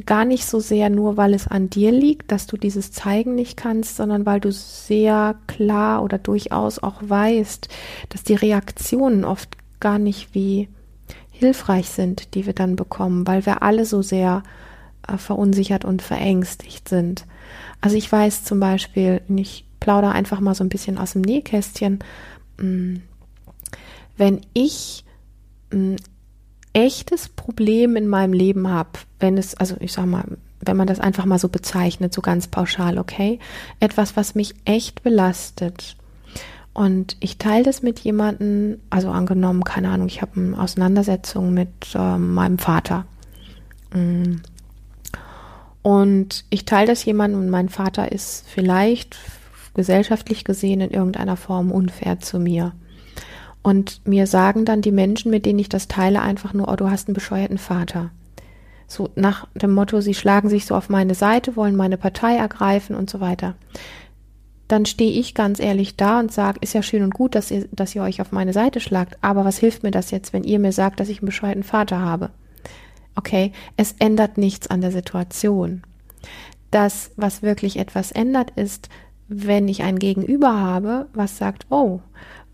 Gar 0.05 0.25
nicht 0.25 0.45
so 0.45 0.59
sehr 0.59 0.89
nur, 0.89 1.17
weil 1.17 1.33
es 1.33 1.47
an 1.47 1.69
dir 1.69 1.91
liegt, 1.91 2.31
dass 2.31 2.47
du 2.47 2.57
dieses 2.57 2.91
zeigen 2.91 3.35
nicht 3.35 3.57
kannst, 3.57 3.97
sondern 3.97 4.25
weil 4.25 4.39
du 4.39 4.51
sehr 4.51 5.35
klar 5.47 6.03
oder 6.03 6.17
durchaus 6.17 6.79
auch 6.79 7.01
weißt, 7.01 7.67
dass 8.09 8.23
die 8.23 8.35
Reaktionen 8.35 9.25
oft 9.25 9.49
gar 9.79 9.99
nicht 9.99 10.33
wie 10.33 10.69
hilfreich 11.29 11.89
sind, 11.89 12.35
die 12.35 12.45
wir 12.45 12.53
dann 12.53 12.75
bekommen, 12.75 13.27
weil 13.27 13.45
wir 13.45 13.63
alle 13.63 13.85
so 13.85 14.01
sehr 14.01 14.43
äh, 15.07 15.17
verunsichert 15.17 15.85
und 15.85 16.01
verängstigt 16.01 16.87
sind. 16.87 17.25
Also 17.81 17.95
ich 17.97 18.11
weiß 18.11 18.43
zum 18.43 18.59
Beispiel, 18.59 19.21
ich 19.27 19.65
plaudere 19.79 20.11
einfach 20.11 20.39
mal 20.39 20.55
so 20.55 20.63
ein 20.63 20.69
bisschen 20.69 20.97
aus 20.97 21.13
dem 21.13 21.21
Nähkästchen, 21.21 21.99
mm, 22.57 22.97
wenn 24.17 24.41
ich 24.53 25.03
ein 25.71 25.97
echtes 26.73 27.29
Problem 27.29 27.95
in 27.95 28.07
meinem 28.07 28.33
Leben 28.33 28.69
habe, 28.69 28.91
wenn 29.19 29.37
es, 29.37 29.55
also 29.55 29.75
ich 29.79 29.93
sag 29.93 30.05
mal, 30.05 30.25
wenn 30.61 30.77
man 30.77 30.87
das 30.87 30.99
einfach 30.99 31.25
mal 31.25 31.39
so 31.39 31.49
bezeichnet, 31.49 32.13
so 32.13 32.21
ganz 32.21 32.47
pauschal, 32.47 32.97
okay, 32.97 33.39
etwas, 33.79 34.15
was 34.15 34.35
mich 34.35 34.53
echt 34.65 35.03
belastet. 35.03 35.95
Und 36.73 37.17
ich 37.19 37.37
teile 37.37 37.63
das 37.63 37.81
mit 37.81 37.99
jemandem, 37.99 38.79
also 38.89 39.09
angenommen, 39.09 39.63
keine 39.63 39.89
Ahnung, 39.89 40.07
ich 40.07 40.21
habe 40.21 40.39
eine 40.39 40.59
Auseinandersetzung 40.59 41.53
mit 41.53 41.69
äh, 41.95 42.17
meinem 42.17 42.59
Vater. 42.59 43.05
Mm. 43.93 44.35
Und 45.81 46.45
ich 46.49 46.65
teile 46.65 46.87
das 46.87 47.03
jemandem 47.03 47.41
und 47.41 47.49
mein 47.49 47.67
Vater 47.67 48.11
ist 48.11 48.45
vielleicht 48.47 49.17
gesellschaftlich 49.73 50.43
gesehen 50.43 50.79
in 50.79 50.91
irgendeiner 50.91 51.35
Form 51.35 51.71
unfair 51.71 52.19
zu 52.19 52.39
mir. 52.39 52.73
Und 53.63 54.05
mir 54.07 54.27
sagen 54.27 54.65
dann 54.65 54.81
die 54.81 54.91
Menschen, 54.91 55.29
mit 55.29 55.45
denen 55.45 55.59
ich 55.59 55.69
das 55.69 55.87
teile, 55.87 56.21
einfach 56.21 56.53
nur, 56.53 56.67
oh, 56.67 56.75
du 56.75 56.89
hast 56.89 57.07
einen 57.07 57.13
bescheuerten 57.13 57.57
Vater. 57.57 58.11
So 58.87 59.09
nach 59.15 59.47
dem 59.53 59.73
Motto, 59.73 60.01
sie 60.01 60.13
schlagen 60.13 60.49
sich 60.49 60.65
so 60.65 60.75
auf 60.75 60.89
meine 60.89 61.15
Seite, 61.15 61.55
wollen 61.55 61.75
meine 61.75 61.97
Partei 61.97 62.35
ergreifen 62.35 62.95
und 62.95 63.09
so 63.09 63.19
weiter. 63.19 63.55
Dann 64.67 64.85
stehe 64.85 65.11
ich 65.11 65.35
ganz 65.35 65.59
ehrlich 65.59 65.95
da 65.95 66.19
und 66.19 66.31
sage, 66.31 66.59
ist 66.61 66.73
ja 66.73 66.81
schön 66.81 67.03
und 67.03 67.13
gut, 67.13 67.35
dass 67.35 67.51
ihr, 67.51 67.67
dass 67.71 67.93
ihr 67.95 68.01
euch 68.03 68.21
auf 68.21 68.31
meine 68.31 68.53
Seite 68.53 68.79
schlagt, 68.79 69.17
aber 69.21 69.45
was 69.45 69.57
hilft 69.57 69.83
mir 69.83 69.91
das 69.91 70.11
jetzt, 70.11 70.33
wenn 70.33 70.43
ihr 70.43 70.59
mir 70.59 70.71
sagt, 70.71 70.99
dass 70.99 71.09
ich 71.09 71.19
einen 71.19 71.27
bescheuerten 71.27 71.63
Vater 71.63 71.99
habe? 71.99 72.31
Okay, 73.15 73.51
es 73.77 73.95
ändert 73.99 74.37
nichts 74.37 74.67
an 74.67 74.81
der 74.81 74.91
Situation. 74.91 75.83
Das, 76.71 77.11
was 77.17 77.41
wirklich 77.41 77.77
etwas 77.77 78.11
ändert, 78.11 78.51
ist, 78.51 78.89
wenn 79.27 79.67
ich 79.67 79.83
ein 79.83 79.99
Gegenüber 79.99 80.59
habe, 80.59 81.07
was 81.13 81.37
sagt, 81.37 81.67
oh, 81.69 81.99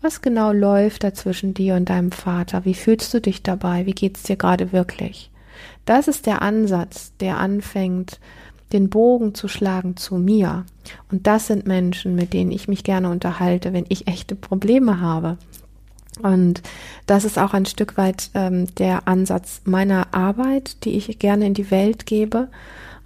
was 0.00 0.22
genau 0.22 0.52
läuft 0.52 1.04
da 1.04 1.12
zwischen 1.14 1.54
dir 1.54 1.74
und 1.74 1.88
deinem 1.88 2.12
Vater? 2.12 2.64
Wie 2.64 2.74
fühlst 2.74 3.12
du 3.14 3.20
dich 3.20 3.42
dabei? 3.42 3.86
Wie 3.86 3.92
geht's 3.92 4.22
dir 4.22 4.36
gerade 4.36 4.72
wirklich? 4.72 5.30
Das 5.84 6.08
ist 6.08 6.26
der 6.26 6.42
Ansatz, 6.42 7.12
der 7.20 7.38
anfängt, 7.38 8.20
den 8.72 8.90
Bogen 8.90 9.34
zu 9.34 9.48
schlagen 9.48 9.96
zu 9.96 10.16
mir. 10.16 10.64
Und 11.10 11.26
das 11.26 11.46
sind 11.46 11.66
Menschen, 11.66 12.14
mit 12.14 12.32
denen 12.32 12.50
ich 12.50 12.68
mich 12.68 12.84
gerne 12.84 13.10
unterhalte, 13.10 13.72
wenn 13.72 13.86
ich 13.88 14.06
echte 14.06 14.34
Probleme 14.34 15.00
habe. 15.00 15.38
Und 16.22 16.62
das 17.06 17.24
ist 17.24 17.38
auch 17.38 17.54
ein 17.54 17.66
Stück 17.66 17.96
weit 17.96 18.30
ähm, 18.34 18.66
der 18.76 19.06
Ansatz 19.08 19.62
meiner 19.64 20.14
Arbeit, 20.14 20.84
die 20.84 20.96
ich 20.96 21.18
gerne 21.18 21.46
in 21.46 21.54
die 21.54 21.70
Welt 21.70 22.06
gebe. 22.06 22.48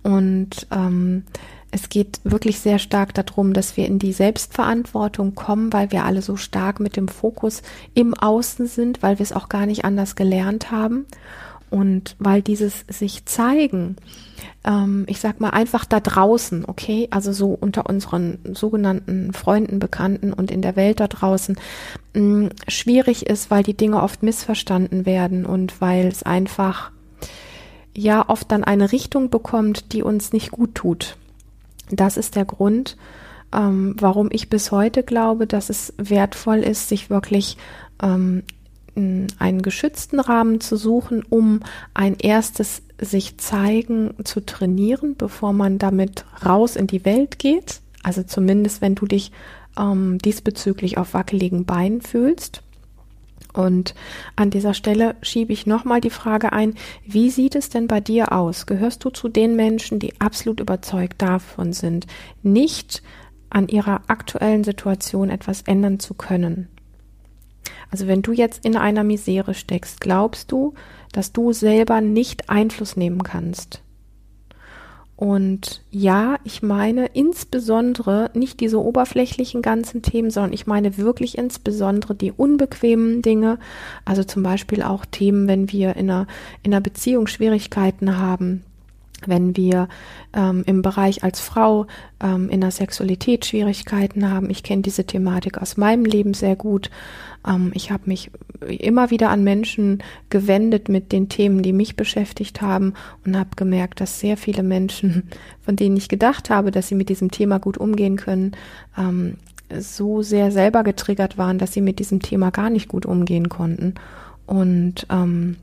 Und 0.03 0.67
ähm, 0.73 1.25
es 1.73 1.88
geht 1.88 2.21
wirklich 2.23 2.61
sehr 2.61 2.79
stark 2.79 3.14
darum, 3.14 3.55
dass 3.55 3.79
wir 3.79 3.87
in 3.87 3.99
die 3.99 4.12
Selbstverantwortung 4.12 5.35
kommen, 5.35 5.73
weil 5.73 5.91
wir 5.91 6.05
alle 6.05 6.21
so 6.21 6.37
stark 6.37 6.81
mit 6.81 6.97
dem 6.97 7.09
Fokus 7.09 7.62
im 7.95 8.12
Außen 8.14 8.67
sind, 8.67 9.02
weil 9.02 9.19
wir 9.19 9.25
es 9.25 9.33
auch 9.33 9.49
gar 9.49 9.64
nicht 9.64 9.85
anders 9.85 10.14
gelernt 10.14 10.71
haben. 10.71 11.07
Und 11.71 12.14
weil 12.19 12.43
dieses 12.43 12.85
sich 12.88 13.25
zeigen, 13.25 13.97
ähm, 14.64 15.07
ich 15.09 15.19
sag 15.19 15.41
mal 15.41 15.50
einfach 15.50 15.87
da 15.87 16.00
draußen, 16.00 16.67
okay, 16.67 17.09
also 17.11 17.33
so 17.33 17.57
unter 17.59 17.88
unseren 17.88 18.38
sogenannten 18.52 19.33
Freunden, 19.33 19.79
Bekannten 19.79 20.35
und 20.35 20.50
in 20.50 20.61
der 20.61 20.76
Welt 20.76 21.00
da 21.00 21.09
draußen, 21.09 21.57
mh, 22.12 22.21
mm, 22.21 22.50
schwierig 22.69 23.26
ist, 23.26 23.50
weil 23.50 23.62
die 23.62 23.76
Dinge 23.76 24.02
oft 24.02 24.23
missverstanden 24.23 25.07
werden 25.07 25.47
und 25.47 25.81
weil 25.81 26.09
es 26.09 26.23
einfach 26.23 26.91
ja 27.95 28.29
oft 28.29 28.52
dann 28.52 28.62
eine 28.62 28.93
Richtung 28.93 29.31
bekommt, 29.31 29.95
die 29.95 30.02
uns 30.02 30.35
nicht 30.35 30.50
gut 30.50 30.75
tut. 30.75 31.17
Das 31.97 32.17
ist 32.17 32.37
der 32.37 32.45
Grund, 32.45 32.97
ähm, 33.53 33.97
warum 33.99 34.29
ich 34.33 34.49
bis 34.49 34.73
heute 34.73 35.03
glaube, 35.03 35.47
dass 35.47 35.71
es 35.71 35.93
wertvoll 35.99 36.59
ist, 36.59 36.89
sich 36.89 37.11
wirklich 37.11 37.57
ähm, 38.03 38.43
einen 38.95 39.63
geschützten 39.63 40.21
Rahmen 40.21 40.61
zu 40.61 40.77
suchen, 40.77 41.25
um 41.29 41.61
ein 41.95 42.17
erstes 42.17 42.83
sich 43.01 43.39
zeigen 43.39 44.15
zu 44.25 44.45
trainieren, 44.45 45.17
bevor 45.17 45.53
man 45.53 45.79
damit 45.79 46.27
raus 46.45 46.77
in 46.77 46.87
die 46.87 47.05
Welt 47.05 47.39
geht. 47.39 47.81
Also 48.03 48.23
zumindest, 48.23 48.83
wenn 48.83 48.95
du 48.95 49.07
dich 49.07 49.33
ähm, 49.79 50.19
diesbezüglich 50.19 50.99
auf 50.99 51.15
wackeligen 51.15 51.65
Beinen 51.65 52.03
fühlst. 52.03 52.63
Und 53.53 53.95
an 54.35 54.51
dieser 54.51 54.75
Stelle 54.75 55.17
schiebe 55.23 55.53
ich 55.53 55.67
nochmal 55.67 56.01
die 56.01 56.11
Frage 56.11 56.53
ein, 56.53 56.75
wie 57.05 57.31
sieht 57.31 57.55
es 57.55 57.69
denn 57.69 57.87
bei 57.87 58.01
dir 58.01 58.33
aus? 58.33 58.67
Gehörst 58.67 59.05
du 59.05 59.11
zu 59.11 59.29
den 59.29 59.57
Menschen, 59.57 59.99
die 59.99 60.19
absolut 60.21 60.61
überzeugt 60.61 61.21
davon 61.21 61.73
sind, 61.73 62.07
nicht 62.43 63.03
an 63.51 63.69
ihrer 63.69 64.03
aktuellen 64.07 64.65
Situation 64.65 65.29
etwas 65.29 65.63
ändern 65.63 66.01
zu 66.01 66.15
können? 66.15 66.69
Also 67.91 68.07
wenn 68.07 68.23
du 68.23 68.33
jetzt 68.33 68.65
in 68.65 68.77
einer 68.77 69.05
Misere 69.05 69.53
steckst, 69.53 70.01
glaubst 70.01 70.51
du, 70.51 70.73
dass 71.13 71.33
du 71.33 71.53
selber 71.53 72.01
nicht 72.01 72.49
Einfluss 72.49 72.97
nehmen 72.97 73.23
kannst? 73.23 73.82
Und 75.23 75.83
ja, 75.93 76.41
ich 76.43 76.64
meine 76.64 77.07
insbesondere 77.07 78.33
nicht 78.35 78.59
diese 78.59 78.83
oberflächlichen 78.83 79.62
ganzen 79.62 80.02
Themen, 80.02 80.33
sondern 80.33 80.52
ich 80.52 80.67
meine 80.67 80.97
wirklich 80.97 81.38
insbesondere 81.38 82.17
die 82.17 82.33
unbequemen 82.33 83.23
Dinge. 83.23 83.61
Also 84.05 84.25
zum 84.25 84.43
Beispiel 84.43 84.83
auch 84.83 85.05
Themen, 85.05 85.47
wenn 85.47 85.71
wir 85.71 85.95
in 85.95 86.11
einer, 86.11 86.26
in 86.64 86.75
einer 86.75 86.81
Beziehung 86.81 87.29
Schwierigkeiten 87.29 88.19
haben, 88.19 88.64
wenn 89.29 89.57
wir 89.57 89.88
ähm, 90.35 90.62
im 90.67 90.83
Bereich 90.83 91.25
als 91.25 91.41
Frau 91.41 91.87
ähm, 92.23 92.49
in 92.49 92.61
der 92.61 92.71
Sexualität 92.71 93.47
Schwierigkeiten 93.47 94.31
haben. 94.31 94.50
Ich 94.50 94.62
kenne 94.62 94.83
diese 94.83 95.05
Thematik 95.05 95.59
aus 95.59 95.76
meinem 95.76 96.05
Leben 96.05 96.35
sehr 96.35 96.57
gut. 96.57 96.91
Ähm, 97.47 97.73
ich 97.75 97.91
habe 97.91 98.05
mich 98.07 98.31
immer 98.67 99.11
wieder 99.11 99.31
an 99.31 99.45
Menschen 99.45 100.02
gewendet 100.31 100.88
mit 100.88 101.12
den 101.12 101.29
Themen, 101.29 101.62
die 101.62 101.73
mich 101.73 101.97
beschäftigt 101.97 102.62
haben 102.62 102.95
und 103.26 103.37
habe 103.37 103.50
gemerkt, 103.57 104.00
dass 104.00 104.21
sehr 104.21 104.37
viele 104.37 104.62
Menschen, 104.62 105.29
von 105.61 105.76
denen 105.76 105.97
ich 105.97 106.09
gedacht 106.09 106.50
habe, 106.50 106.71
dass 106.71 106.88
sie 106.88 106.95
mit 106.95 107.09
diesem 107.09 107.31
Thema 107.31 107.59
gut 107.59 107.79
umgehen 107.79 108.17
können, 108.17 108.52
ähm, 108.97 109.37
so 109.79 110.23
sehr 110.23 110.50
selber 110.52 110.83
getriggert 110.83 111.38
waren, 111.38 111.59
dass 111.59 111.73
sie 111.73 111.81
mit 111.81 111.99
diesem 111.99 112.21
Thema 112.21 112.50
gar 112.50 112.71
nicht 112.71 112.88
gut 112.88 113.07
umgehen 113.07 113.49
konnten. 113.49 113.95
Und 114.47 115.07
ähm, 115.11 115.57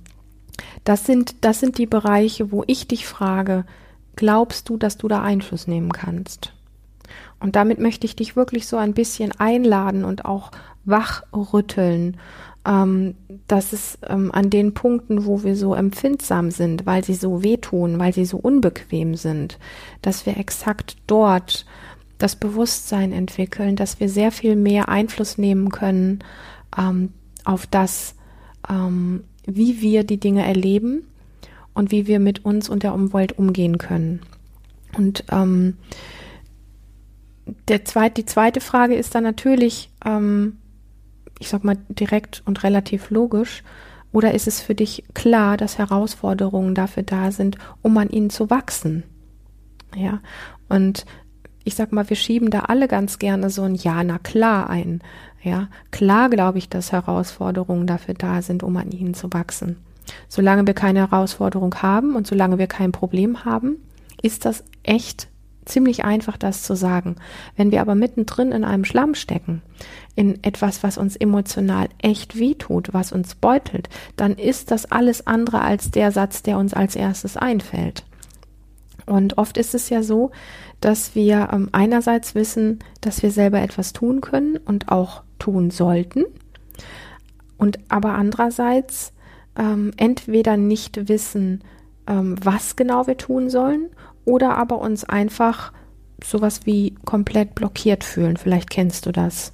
das 0.83 1.05
sind, 1.05 1.35
das 1.41 1.59
sind 1.59 1.77
die 1.77 1.85
Bereiche, 1.85 2.51
wo 2.51 2.63
ich 2.67 2.87
dich 2.87 3.05
frage, 3.05 3.65
glaubst 4.15 4.69
du, 4.69 4.77
dass 4.77 4.97
du 4.97 5.07
da 5.07 5.21
Einfluss 5.21 5.67
nehmen 5.67 5.91
kannst? 5.91 6.53
Und 7.39 7.55
damit 7.55 7.79
möchte 7.79 8.05
ich 8.05 8.15
dich 8.15 8.35
wirklich 8.35 8.67
so 8.67 8.77
ein 8.77 8.93
bisschen 8.93 9.31
einladen 9.39 10.03
und 10.03 10.25
auch 10.25 10.51
wachrütteln, 10.85 12.17
ähm, 12.65 13.15
dass 13.47 13.73
es 13.73 13.97
ähm, 14.07 14.31
an 14.33 14.49
den 14.49 14.73
Punkten, 14.73 15.25
wo 15.25 15.43
wir 15.43 15.55
so 15.55 15.73
empfindsam 15.73 16.51
sind, 16.51 16.85
weil 16.85 17.03
sie 17.03 17.13
so 17.13 17.43
wehtun, 17.43 17.99
weil 17.99 18.13
sie 18.13 18.25
so 18.25 18.37
unbequem 18.37 19.15
sind, 19.15 19.57
dass 20.01 20.25
wir 20.25 20.37
exakt 20.37 20.97
dort 21.07 21.65
das 22.17 22.35
Bewusstsein 22.35 23.13
entwickeln, 23.13 23.75
dass 23.75 23.99
wir 23.99 24.09
sehr 24.09 24.31
viel 24.31 24.55
mehr 24.55 24.89
Einfluss 24.89 25.37
nehmen 25.37 25.69
können 25.69 26.19
ähm, 26.77 27.13
auf 27.45 27.65
das, 27.65 28.15
ähm, 28.69 29.23
wie 29.45 29.81
wir 29.81 30.03
die 30.03 30.19
Dinge 30.19 30.45
erleben 30.45 31.03
und 31.73 31.91
wie 31.91 32.07
wir 32.07 32.19
mit 32.19 32.45
uns 32.45 32.69
und 32.69 32.83
der 32.83 32.93
Umwelt 32.93 33.37
umgehen 33.37 33.77
können. 33.77 34.21
Und 34.97 35.23
ähm, 35.31 35.77
der 37.67 37.85
zweit, 37.85 38.17
die 38.17 38.25
zweite 38.25 38.61
Frage 38.61 38.95
ist 38.95 39.15
dann 39.15 39.23
natürlich, 39.23 39.89
ähm, 40.05 40.57
ich 41.39 41.49
sag 41.49 41.63
mal, 41.63 41.77
direkt 41.87 42.43
und 42.45 42.63
relativ 42.63 43.09
logisch? 43.09 43.63
Oder 44.11 44.33
ist 44.33 44.47
es 44.47 44.59
für 44.59 44.75
dich 44.75 45.03
klar, 45.13 45.55
dass 45.55 45.77
Herausforderungen 45.77 46.73
dafür 46.73 47.03
da 47.03 47.31
sind, 47.31 47.57
um 47.81 47.97
an 47.97 48.09
ihnen 48.09 48.29
zu 48.29 48.49
wachsen? 48.49 49.03
Ja, 49.95 50.19
und 50.67 51.05
ich 51.63 51.75
sag 51.75 51.91
mal, 51.91 52.09
wir 52.09 52.15
schieben 52.15 52.49
da 52.49 52.61
alle 52.61 52.87
ganz 52.87 53.19
gerne 53.19 53.49
so 53.49 53.63
ein 53.63 53.75
Ja, 53.75 54.03
na 54.03 54.17
klar 54.17 54.69
ein. 54.69 55.01
Ja, 55.41 55.69
klar 55.91 56.29
glaube 56.29 56.57
ich, 56.57 56.69
dass 56.69 56.91
Herausforderungen 56.91 57.87
dafür 57.87 58.13
da 58.13 58.41
sind, 58.41 58.63
um 58.63 58.75
an 58.77 58.91
ihnen 58.91 59.13
zu 59.13 59.31
wachsen. 59.31 59.77
Solange 60.27 60.65
wir 60.67 60.73
keine 60.73 60.99
Herausforderung 60.99 61.75
haben 61.75 62.15
und 62.15 62.27
solange 62.27 62.57
wir 62.57 62.67
kein 62.67 62.91
Problem 62.91 63.45
haben, 63.45 63.77
ist 64.21 64.45
das 64.45 64.63
echt 64.83 65.27
ziemlich 65.65 66.03
einfach, 66.03 66.35
das 66.35 66.63
zu 66.63 66.75
sagen. 66.75 67.15
Wenn 67.55 67.71
wir 67.71 67.81
aber 67.81 67.95
mittendrin 67.95 68.51
in 68.51 68.63
einem 68.63 68.85
Schlamm 68.85 69.15
stecken, 69.15 69.61
in 70.15 70.43
etwas, 70.43 70.83
was 70.83 70.97
uns 70.97 71.15
emotional 71.15 71.87
echt 71.99 72.37
wehtut, 72.37 72.93
was 72.93 73.11
uns 73.11 73.35
beutelt, 73.35 73.87
dann 74.17 74.33
ist 74.33 74.71
das 74.71 74.91
alles 74.91 75.27
andere 75.27 75.61
als 75.61 75.91
der 75.91 76.11
Satz, 76.11 76.41
der 76.41 76.57
uns 76.57 76.73
als 76.73 76.95
erstes 76.95 77.37
einfällt. 77.37 78.03
Und 79.05 79.37
oft 79.37 79.57
ist 79.57 79.73
es 79.73 79.89
ja 79.89 80.03
so, 80.03 80.31
dass 80.81 81.15
wir 81.15 81.49
ähm, 81.51 81.69
einerseits 81.71 82.35
wissen, 82.35 82.79
dass 83.01 83.23
wir 83.23 83.31
selber 83.31 83.61
etwas 83.61 83.93
tun 83.93 84.21
können 84.21 84.57
und 84.57 84.89
auch 84.89 85.23
tun 85.39 85.71
sollten, 85.71 86.25
und 87.57 87.79
aber 87.89 88.13
andererseits 88.13 89.13
ähm, 89.57 89.91
entweder 89.97 90.57
nicht 90.57 91.09
wissen, 91.09 91.63
ähm, 92.07 92.35
was 92.41 92.75
genau 92.75 93.05
wir 93.05 93.17
tun 93.17 93.49
sollen, 93.49 93.89
oder 94.25 94.57
aber 94.57 94.79
uns 94.79 95.03
einfach 95.03 95.73
sowas 96.23 96.65
wie 96.65 96.95
komplett 97.05 97.55
blockiert 97.55 98.03
fühlen. 98.03 98.37
Vielleicht 98.37 98.69
kennst 98.69 99.05
du 99.05 99.11
das. 99.11 99.53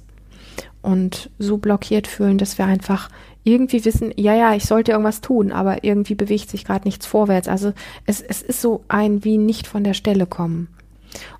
Und 0.82 1.30
so 1.38 1.58
blockiert 1.58 2.06
fühlen, 2.06 2.38
dass 2.38 2.58
wir 2.58 2.66
einfach 2.66 3.08
irgendwie 3.42 3.84
wissen, 3.84 4.12
ja, 4.16 4.34
ja, 4.34 4.54
ich 4.54 4.64
sollte 4.64 4.92
irgendwas 4.92 5.20
tun, 5.20 5.52
aber 5.52 5.84
irgendwie 5.84 6.14
bewegt 6.14 6.50
sich 6.50 6.64
gerade 6.64 6.86
nichts 6.86 7.06
vorwärts. 7.06 7.48
Also 7.48 7.72
es, 8.04 8.20
es 8.20 8.42
ist 8.42 8.60
so 8.60 8.84
ein 8.88 9.24
wie 9.24 9.38
nicht 9.38 9.66
von 9.66 9.84
der 9.84 9.94
Stelle 9.94 10.26
kommen. 10.26 10.68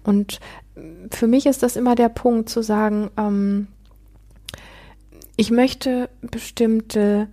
Und 0.02 0.40
für 1.10 1.26
mich 1.26 1.46
ist 1.46 1.62
das 1.62 1.76
immer 1.76 1.94
der 1.94 2.08
Punkt 2.08 2.48
zu 2.48 2.62
sagen, 2.62 3.10
ähm, 3.16 3.66
ich 5.36 5.50
möchte 5.50 6.08
bestimmte 6.22 7.28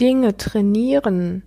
Dinge 0.00 0.36
trainieren, 0.36 1.42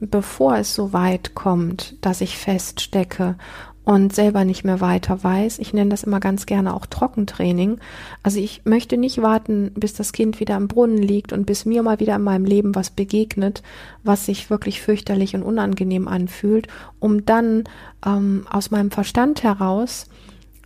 bevor 0.00 0.56
es 0.56 0.74
so 0.74 0.92
weit 0.92 1.34
kommt, 1.34 1.96
dass 2.00 2.20
ich 2.20 2.36
feststecke 2.36 3.36
und 3.84 4.14
selber 4.14 4.44
nicht 4.44 4.64
mehr 4.64 4.80
weiter 4.80 5.24
weiß. 5.24 5.58
Ich 5.58 5.72
nenne 5.72 5.90
das 5.90 6.04
immer 6.04 6.20
ganz 6.20 6.46
gerne 6.46 6.74
auch 6.74 6.86
Trockentraining. 6.86 7.78
Also 8.22 8.38
ich 8.38 8.62
möchte 8.64 8.96
nicht 8.96 9.22
warten, 9.22 9.72
bis 9.74 9.94
das 9.94 10.12
Kind 10.12 10.38
wieder 10.38 10.56
im 10.56 10.68
Brunnen 10.68 10.98
liegt 10.98 11.32
und 11.32 11.46
bis 11.46 11.64
mir 11.64 11.82
mal 11.82 11.98
wieder 11.98 12.16
in 12.16 12.22
meinem 12.22 12.44
Leben 12.44 12.74
was 12.74 12.90
begegnet, 12.90 13.62
was 14.04 14.26
sich 14.26 14.50
wirklich 14.50 14.80
fürchterlich 14.80 15.34
und 15.34 15.42
unangenehm 15.42 16.06
anfühlt, 16.06 16.68
um 17.00 17.24
dann 17.24 17.64
ähm, 18.06 18.46
aus 18.50 18.70
meinem 18.70 18.92
Verstand 18.92 19.42
heraus 19.42 20.06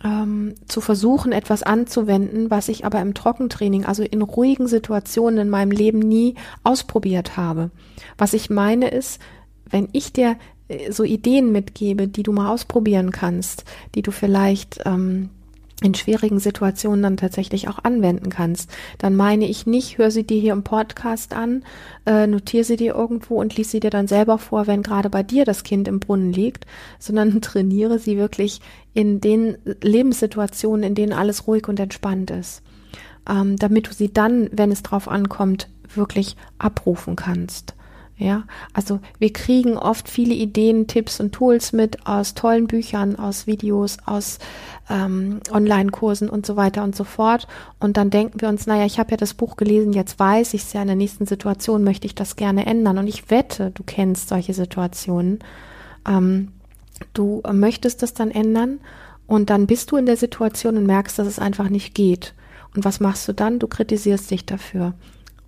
ähm, 0.03 0.55
zu 0.67 0.81
versuchen, 0.81 1.31
etwas 1.31 1.63
anzuwenden, 1.63 2.49
was 2.51 2.69
ich 2.69 2.85
aber 2.85 3.01
im 3.01 3.13
Trockentraining, 3.13 3.85
also 3.85 4.03
in 4.03 4.21
ruhigen 4.21 4.67
Situationen 4.67 5.39
in 5.39 5.49
meinem 5.49 5.71
Leben 5.71 5.99
nie 5.99 6.35
ausprobiert 6.63 7.37
habe. 7.37 7.71
Was 8.17 8.33
ich 8.33 8.49
meine 8.49 8.89
ist, 8.89 9.19
wenn 9.69 9.89
ich 9.91 10.13
dir 10.13 10.37
äh, 10.67 10.91
so 10.91 11.03
Ideen 11.03 11.51
mitgebe, 11.51 12.07
die 12.07 12.23
du 12.23 12.31
mal 12.31 12.51
ausprobieren 12.51 13.11
kannst, 13.11 13.65
die 13.95 14.01
du 14.01 14.11
vielleicht 14.11 14.79
ähm, 14.85 15.29
in 15.83 15.93
schwierigen 15.93 16.39
Situationen 16.39 17.03
dann 17.03 17.17
tatsächlich 17.17 17.67
auch 17.67 17.83
anwenden 17.83 18.29
kannst, 18.29 18.71
dann 18.97 19.15
meine 19.15 19.47
ich 19.47 19.67
nicht, 19.67 19.99
hör 19.99 20.09
sie 20.09 20.25
dir 20.25 20.39
hier 20.39 20.53
im 20.53 20.63
Podcast 20.63 21.35
an, 21.35 21.63
äh, 22.07 22.25
notiere 22.25 22.63
sie 22.63 22.77
dir 22.77 22.95
irgendwo 22.95 23.39
und 23.39 23.55
lies 23.55 23.69
sie 23.69 23.79
dir 23.79 23.91
dann 23.91 24.07
selber 24.07 24.39
vor, 24.39 24.65
wenn 24.65 24.81
gerade 24.81 25.11
bei 25.11 25.21
dir 25.21 25.45
das 25.45 25.63
Kind 25.63 25.87
im 25.87 25.99
Brunnen 25.99 26.33
liegt, 26.33 26.65
sondern 26.97 27.41
trainiere 27.41 27.99
sie 27.99 28.17
wirklich 28.17 28.59
in 28.93 29.21
den 29.21 29.57
Lebenssituationen, 29.81 30.83
in 30.83 30.95
denen 30.95 31.13
alles 31.13 31.45
ruhig 31.45 31.67
und 31.67 31.79
entspannt 31.79 32.31
ist, 32.31 32.63
ähm, 33.29 33.55
damit 33.57 33.87
du 33.87 33.93
sie 33.93 34.11
dann, 34.11 34.49
wenn 34.51 34.71
es 34.71 34.81
drauf 34.81 35.07
ankommt, 35.07 35.69
wirklich 35.93 36.35
abrufen 36.57 37.15
kannst. 37.15 37.75
Ja, 38.19 38.45
also 38.73 38.99
wir 39.19 39.31
kriegen 39.31 39.77
oft 39.77 40.09
viele 40.09 40.33
Ideen, 40.33 40.87
Tipps 40.87 41.19
und 41.19 41.33
Tools 41.33 41.71
mit 41.71 42.07
aus 42.07 42.33
tollen 42.33 42.65
Büchern, 42.65 43.15
aus 43.15 43.45
Videos, 43.45 43.97
aus 44.07 44.39
ähm, 44.89 45.39
Online-Kursen 45.51 46.27
und 46.27 46.43
so 46.43 46.55
weiter 46.55 46.83
und 46.83 46.95
so 46.95 47.03
fort. 47.03 47.47
Und 47.79 47.95
dann 47.95 48.09
denken 48.09 48.41
wir 48.41 48.49
uns, 48.49 48.65
naja, 48.65 48.85
ich 48.85 48.97
habe 48.97 49.11
ja 49.11 49.17
das 49.17 49.35
Buch 49.35 49.55
gelesen, 49.55 49.93
jetzt 49.93 50.17
weiß 50.17 50.55
ich 50.55 50.63
es 50.63 50.73
ja, 50.73 50.81
in 50.81 50.87
der 50.87 50.95
nächsten 50.95 51.27
Situation 51.27 51.83
möchte 51.83 52.07
ich 52.07 52.15
das 52.15 52.35
gerne 52.35 52.65
ändern. 52.65 52.97
Und 52.97 53.07
ich 53.07 53.29
wette, 53.29 53.69
du 53.69 53.83
kennst 53.83 54.29
solche 54.29 54.55
Situationen. 54.55 55.37
Ähm, 56.07 56.53
du 57.13 57.43
möchtest 57.53 58.01
das 58.01 58.15
dann 58.15 58.31
ändern 58.31 58.79
und 59.27 59.51
dann 59.51 59.67
bist 59.67 59.91
du 59.91 59.95
in 59.97 60.07
der 60.07 60.17
Situation 60.17 60.75
und 60.77 60.87
merkst, 60.87 61.19
dass 61.19 61.27
es 61.27 61.37
einfach 61.37 61.69
nicht 61.69 61.93
geht. 61.93 62.33
Und 62.75 62.83
was 62.83 62.99
machst 62.99 63.27
du 63.27 63.33
dann? 63.33 63.59
Du 63.59 63.67
kritisierst 63.67 64.31
dich 64.31 64.47
dafür 64.47 64.95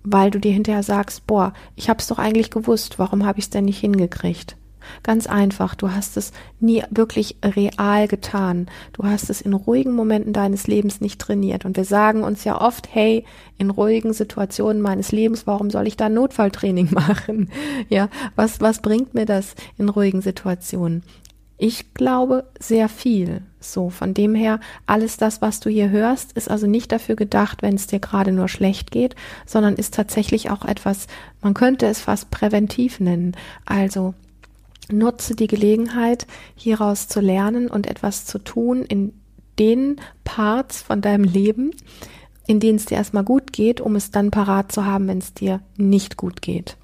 weil 0.02 0.30
du 0.30 0.38
dir 0.38 0.52
hinterher 0.52 0.82
sagst, 0.82 1.26
boah, 1.26 1.52
ich 1.76 1.88
habe 1.88 2.00
es 2.00 2.06
doch 2.06 2.18
eigentlich 2.18 2.50
gewusst, 2.50 2.98
warum 2.98 3.24
habe 3.24 3.38
ich 3.38 3.46
es 3.46 3.50
denn 3.50 3.66
nicht 3.66 3.78
hingekriegt? 3.78 4.56
Ganz 5.02 5.26
einfach, 5.26 5.74
du 5.74 5.92
hast 5.92 6.16
es 6.16 6.32
nie 6.58 6.82
wirklich 6.90 7.36
real 7.44 8.08
getan. 8.08 8.66
Du 8.92 9.04
hast 9.04 9.30
es 9.30 9.40
in 9.40 9.52
ruhigen 9.52 9.92
Momenten 9.92 10.32
deines 10.32 10.66
Lebens 10.66 11.00
nicht 11.00 11.20
trainiert. 11.20 11.64
Und 11.64 11.76
wir 11.76 11.84
sagen 11.84 12.22
uns 12.22 12.44
ja 12.44 12.60
oft, 12.60 12.88
hey, 12.92 13.24
in 13.58 13.70
ruhigen 13.70 14.12
Situationen 14.12 14.82
meines 14.82 15.12
Lebens, 15.12 15.46
warum 15.46 15.70
soll 15.70 15.86
ich 15.86 15.96
da 15.96 16.08
Notfalltraining 16.08 16.90
machen? 16.92 17.50
Ja, 17.88 18.08
was, 18.36 18.60
was 18.60 18.82
bringt 18.82 19.14
mir 19.14 19.26
das 19.26 19.54
in 19.78 19.88
ruhigen 19.88 20.22
Situationen? 20.22 21.02
Ich 21.56 21.94
glaube 21.94 22.48
sehr 22.58 22.88
viel. 22.88 23.42
So, 23.60 23.90
von 23.90 24.14
dem 24.14 24.34
her, 24.34 24.58
alles 24.86 25.18
das, 25.18 25.42
was 25.42 25.60
du 25.60 25.68
hier 25.68 25.90
hörst, 25.90 26.32
ist 26.32 26.50
also 26.50 26.66
nicht 26.66 26.90
dafür 26.92 27.14
gedacht, 27.14 27.62
wenn 27.62 27.74
es 27.74 27.86
dir 27.86 28.00
gerade 28.00 28.32
nur 28.32 28.48
schlecht 28.48 28.90
geht, 28.90 29.14
sondern 29.44 29.74
ist 29.74 29.94
tatsächlich 29.94 30.50
auch 30.50 30.64
etwas, 30.64 31.06
man 31.42 31.52
könnte 31.52 31.86
es 31.86 32.00
fast 32.00 32.30
präventiv 32.30 33.00
nennen. 33.00 33.36
Also 33.66 34.14
nutze 34.90 35.36
die 35.36 35.46
Gelegenheit, 35.46 36.26
hieraus 36.56 37.06
zu 37.06 37.20
lernen 37.20 37.68
und 37.68 37.86
etwas 37.86 38.24
zu 38.24 38.38
tun 38.38 38.82
in 38.82 39.12
den 39.58 40.00
Parts 40.24 40.80
von 40.80 41.02
deinem 41.02 41.24
Leben, 41.24 41.72
in 42.46 42.60
denen 42.60 42.76
es 42.76 42.86
dir 42.86 42.96
erstmal 42.96 43.24
gut 43.24 43.52
geht, 43.52 43.80
um 43.80 43.94
es 43.94 44.10
dann 44.10 44.30
parat 44.30 44.72
zu 44.72 44.86
haben, 44.86 45.06
wenn 45.06 45.18
es 45.18 45.34
dir 45.34 45.60
nicht 45.76 46.16
gut 46.16 46.40
geht. 46.40 46.76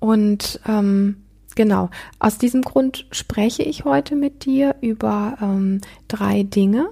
Und 0.00 0.60
ähm, 0.66 1.24
Genau. 1.58 1.90
Aus 2.20 2.38
diesem 2.38 2.62
Grund 2.62 3.06
spreche 3.10 3.64
ich 3.64 3.84
heute 3.84 4.14
mit 4.14 4.44
dir 4.44 4.76
über 4.80 5.38
ähm, 5.42 5.80
drei 6.06 6.44
Dinge, 6.44 6.90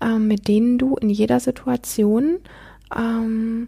ähm, 0.00 0.28
mit 0.28 0.46
denen 0.46 0.78
du 0.78 0.94
in 0.94 1.10
jeder 1.10 1.40
Situation 1.40 2.38
ähm, 2.96 3.66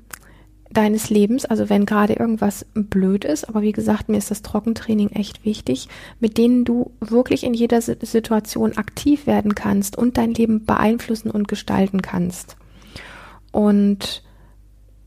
deines 0.70 1.10
Lebens, 1.10 1.44
also 1.44 1.68
wenn 1.68 1.86
gerade 1.86 2.12
irgendwas 2.12 2.66
blöd 2.72 3.24
ist, 3.24 3.48
aber 3.48 3.62
wie 3.62 3.72
gesagt, 3.72 4.08
mir 4.08 4.18
ist 4.18 4.30
das 4.30 4.42
Trockentraining 4.42 5.08
echt 5.08 5.44
wichtig, 5.44 5.88
mit 6.20 6.38
denen 6.38 6.64
du 6.64 6.92
wirklich 7.00 7.42
in 7.42 7.52
jeder 7.52 7.82
Situation 7.82 8.76
aktiv 8.76 9.26
werden 9.26 9.56
kannst 9.56 9.98
und 9.98 10.18
dein 10.18 10.34
Leben 10.34 10.64
beeinflussen 10.64 11.32
und 11.32 11.48
gestalten 11.48 12.00
kannst. 12.00 12.56
Und 13.50 14.22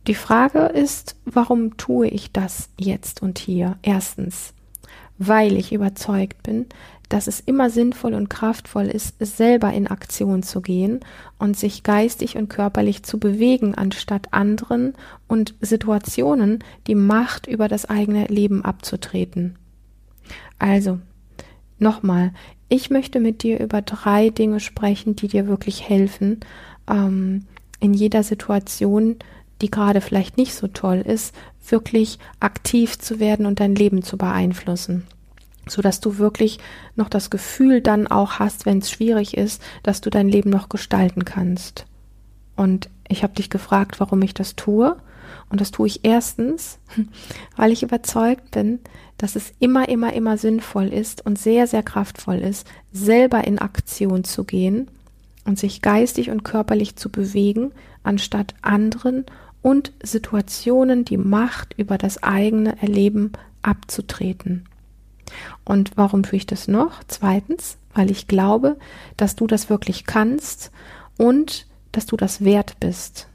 die 0.07 0.15
Frage 0.15 0.59
ist, 0.59 1.15
warum 1.23 1.77
tue 1.77 2.09
ich 2.09 2.33
das 2.33 2.67
jetzt 2.77 3.21
und 3.21 3.39
hier? 3.39 3.77
Erstens, 3.81 4.53
weil 5.23 5.55
ich 5.55 5.71
überzeugt 5.71 6.41
bin, 6.41 6.65
dass 7.07 7.27
es 7.27 7.41
immer 7.41 7.69
sinnvoll 7.69 8.15
und 8.15 8.29
kraftvoll 8.29 8.85
ist, 8.85 9.15
selber 9.19 9.71
in 9.71 9.85
Aktion 9.85 10.41
zu 10.41 10.61
gehen 10.61 11.01
und 11.37 11.55
sich 11.55 11.83
geistig 11.83 12.37
und 12.37 12.49
körperlich 12.49 13.03
zu 13.03 13.19
bewegen, 13.19 13.75
anstatt 13.75 14.33
anderen 14.33 14.93
und 15.27 15.53
Situationen 15.61 16.63
die 16.87 16.95
Macht 16.95 17.45
über 17.45 17.67
das 17.67 17.85
eigene 17.85 18.25
Leben 18.25 18.65
abzutreten. 18.65 19.59
Also, 20.57 20.99
nochmal, 21.77 22.31
ich 22.67 22.89
möchte 22.89 23.19
mit 23.19 23.43
dir 23.43 23.59
über 23.59 23.83
drei 23.83 24.29
Dinge 24.29 24.59
sprechen, 24.59 25.15
die 25.15 25.27
dir 25.27 25.45
wirklich 25.45 25.87
helfen, 25.87 26.39
ähm, 26.89 27.45
in 27.79 27.93
jeder 27.93 28.23
Situation, 28.23 29.17
die 29.61 29.71
gerade 29.71 30.01
vielleicht 30.01 30.37
nicht 30.37 30.53
so 30.53 30.67
toll 30.67 30.97
ist, 30.97 31.33
wirklich 31.67 32.19
aktiv 32.39 32.97
zu 32.99 33.19
werden 33.19 33.45
und 33.45 33.59
dein 33.59 33.75
Leben 33.75 34.03
zu 34.03 34.17
beeinflussen 34.17 35.05
so 35.67 35.81
dass 35.81 35.99
du 35.99 36.17
wirklich 36.17 36.59
noch 36.95 37.09
das 37.09 37.29
Gefühl 37.29 37.81
dann 37.81 38.07
auch 38.07 38.39
hast, 38.39 38.65
wenn 38.65 38.79
es 38.79 38.91
schwierig 38.91 39.37
ist, 39.37 39.61
dass 39.83 40.01
du 40.01 40.09
dein 40.09 40.27
Leben 40.27 40.49
noch 40.49 40.69
gestalten 40.69 41.25
kannst. 41.25 41.85
Und 42.55 42.89
ich 43.07 43.23
habe 43.23 43.33
dich 43.33 43.49
gefragt, 43.49 43.99
warum 43.99 44.21
ich 44.21 44.33
das 44.33 44.55
tue. 44.55 44.97
Und 45.49 45.61
das 45.61 45.71
tue 45.71 45.87
ich 45.87 46.01
erstens, 46.03 46.79
weil 47.55 47.71
ich 47.71 47.83
überzeugt 47.83 48.51
bin, 48.51 48.79
dass 49.17 49.35
es 49.35 49.53
immer, 49.59 49.87
immer, 49.89 50.13
immer 50.13 50.37
sinnvoll 50.37 50.87
ist 50.87 51.25
und 51.25 51.37
sehr, 51.37 51.67
sehr 51.67 51.83
kraftvoll 51.83 52.37
ist, 52.37 52.67
selber 52.91 53.43
in 53.45 53.59
Aktion 53.59 54.23
zu 54.23 54.43
gehen 54.43 54.89
und 55.45 55.59
sich 55.59 55.81
geistig 55.81 56.31
und 56.31 56.43
körperlich 56.43 56.95
zu 56.95 57.09
bewegen, 57.09 57.71
anstatt 58.03 58.55
anderen 58.61 59.25
und 59.61 59.91
Situationen 60.01 61.05
die 61.05 61.17
Macht 61.17 61.73
über 61.77 61.97
das 61.97 62.23
eigene 62.23 62.81
Erleben 62.81 63.31
abzutreten. 63.61 64.65
Und 65.63 65.91
warum 65.95 66.23
tue 66.23 66.37
ich 66.37 66.45
das 66.45 66.67
noch? 66.67 67.03
Zweitens, 67.07 67.77
weil 67.93 68.11
ich 68.11 68.27
glaube, 68.27 68.77
dass 69.17 69.35
du 69.35 69.47
das 69.47 69.69
wirklich 69.69 70.05
kannst 70.05 70.71
und 71.17 71.67
dass 71.91 72.05
du 72.05 72.17
das 72.17 72.43
wert 72.43 72.79
bist. 72.79 73.27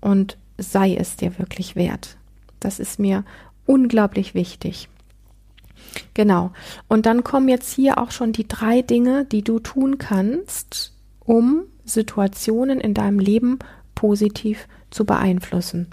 Und 0.00 0.36
sei 0.58 0.94
es 0.94 1.16
dir 1.16 1.38
wirklich 1.38 1.76
wert. 1.76 2.16
Das 2.60 2.78
ist 2.78 2.98
mir 2.98 3.24
unglaublich 3.66 4.34
wichtig. 4.34 4.88
Genau. 6.14 6.52
Und 6.88 7.06
dann 7.06 7.24
kommen 7.24 7.48
jetzt 7.48 7.72
hier 7.72 7.98
auch 7.98 8.10
schon 8.10 8.32
die 8.32 8.48
drei 8.48 8.82
Dinge, 8.82 9.24
die 9.24 9.42
du 9.42 9.58
tun 9.58 9.98
kannst, 9.98 10.92
um 11.20 11.64
Situationen 11.84 12.80
in 12.80 12.94
deinem 12.94 13.18
Leben 13.18 13.58
positiv 13.94 14.66
zu 14.66 14.83
beeinflussen. 15.04 15.88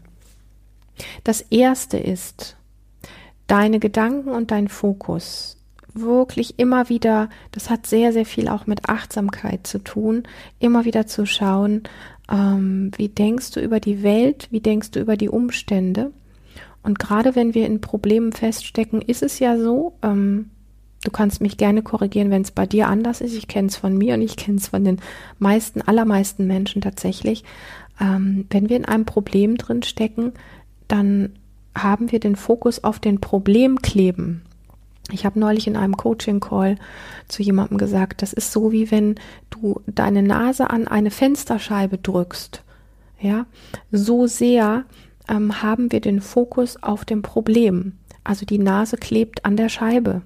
Das 1.23 1.41
erste 1.41 1.97
ist, 1.97 2.57
deine 3.47 3.79
Gedanken 3.79 4.29
und 4.29 4.51
dein 4.51 4.67
Fokus 4.67 5.57
wirklich 5.93 6.57
immer 6.59 6.89
wieder, 6.89 7.29
das 7.51 7.69
hat 7.69 7.85
sehr, 7.85 8.13
sehr 8.13 8.25
viel 8.25 8.47
auch 8.47 8.67
mit 8.67 8.87
Achtsamkeit 8.87 9.67
zu 9.67 9.79
tun, 9.79 10.23
immer 10.59 10.85
wieder 10.85 11.07
zu 11.07 11.25
schauen, 11.25 11.83
ähm, 12.31 12.91
wie 12.95 13.09
denkst 13.09 13.51
du 13.51 13.59
über 13.59 13.79
die 13.79 14.03
Welt, 14.03 14.47
wie 14.51 14.61
denkst 14.61 14.91
du 14.91 14.99
über 14.99 15.17
die 15.17 15.29
Umstände. 15.29 16.11
Und 16.83 16.97
gerade 16.97 17.35
wenn 17.35 17.53
wir 17.53 17.65
in 17.65 17.81
Problemen 17.81 18.31
feststecken, 18.31 19.01
ist 19.01 19.21
es 19.21 19.39
ja 19.39 19.57
so, 19.57 19.93
ähm, 20.01 20.49
du 21.03 21.11
kannst 21.11 21.41
mich 21.41 21.57
gerne 21.57 21.81
korrigieren, 21.81 22.29
wenn 22.29 22.41
es 22.41 22.51
bei 22.51 22.65
dir 22.65 22.87
anders 22.87 23.21
ist. 23.21 23.35
Ich 23.35 23.47
kenne 23.47 23.67
es 23.67 23.75
von 23.75 23.97
mir 23.97 24.15
und 24.15 24.21
ich 24.21 24.37
kenne 24.37 24.57
es 24.57 24.69
von 24.69 24.83
den 24.83 24.99
meisten, 25.39 25.81
allermeisten 25.81 26.47
Menschen 26.47 26.81
tatsächlich. 26.81 27.43
Ähm, 28.01 28.45
wenn 28.49 28.67
wir 28.67 28.75
in 28.75 28.85
einem 28.85 29.05
Problem 29.05 29.57
drin 29.57 29.83
stecken, 29.83 30.33
dann 30.87 31.29
haben 31.77 32.11
wir 32.11 32.19
den 32.19 32.35
Fokus 32.35 32.83
auf 32.83 32.99
den 32.99 33.21
Problem 33.21 33.81
kleben. 33.81 34.41
Ich 35.11 35.25
habe 35.25 35.39
neulich 35.39 35.67
in 35.67 35.77
einem 35.77 35.95
Coaching-Call 35.95 36.77
zu 37.27 37.43
jemandem 37.43 37.77
gesagt, 37.77 38.21
das 38.21 38.33
ist 38.33 38.51
so 38.51 38.71
wie 38.71 38.91
wenn 38.91 39.15
du 39.49 39.81
deine 39.85 40.23
Nase 40.23 40.69
an 40.69 40.87
eine 40.87 41.11
Fensterscheibe 41.11 41.97
drückst. 41.97 42.63
Ja, 43.19 43.45
so 43.91 44.25
sehr 44.25 44.85
ähm, 45.29 45.61
haben 45.61 45.91
wir 45.91 46.01
den 46.01 46.21
Fokus 46.21 46.81
auf 46.81 47.05
dem 47.05 47.21
Problem. 47.21 47.93
Also 48.23 48.45
die 48.45 48.57
Nase 48.57 48.97
klebt 48.97 49.45
an 49.45 49.57
der 49.57 49.69
Scheibe. 49.69 50.23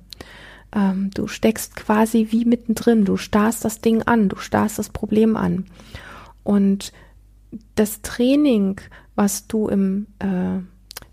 ähm, 0.76 1.10
du 1.14 1.28
steckst 1.28 1.76
quasi 1.76 2.28
wie 2.32 2.46
mittendrin, 2.46 3.06
du 3.06 3.18
starrst 3.18 3.66
das 3.66 3.82
Ding 3.82 4.04
an, 4.04 4.30
du 4.30 4.36
starrst 4.38 4.78
das 4.78 4.90
Problem 4.90 5.36
an. 5.36 5.66
Und 6.44 6.92
das 7.76 8.02
Training, 8.02 8.82
was 9.16 9.48
du 9.48 9.68
im 9.68 10.08
äh, 10.20 10.60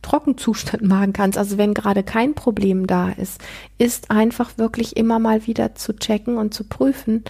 Trockenzustand 0.03 0.83
machen 0.87 1.13
kannst, 1.13 1.39
also 1.39 1.59
wenn 1.59 1.75
gerade 1.75 2.03
kein 2.03 2.35
Problem 2.35 2.87
da 2.87 3.11
ist, 3.11 3.41
ist 3.79 4.11
einfach 4.11 4.59
wirklich 4.59 4.97
immer 4.97 5.19
mal 5.19 5.47
wieder 5.47 5.75
zu 5.75 5.95
checken 5.95 6.37
und 6.37 6.53
zu 6.53 6.65
prüfen, 6.65 7.25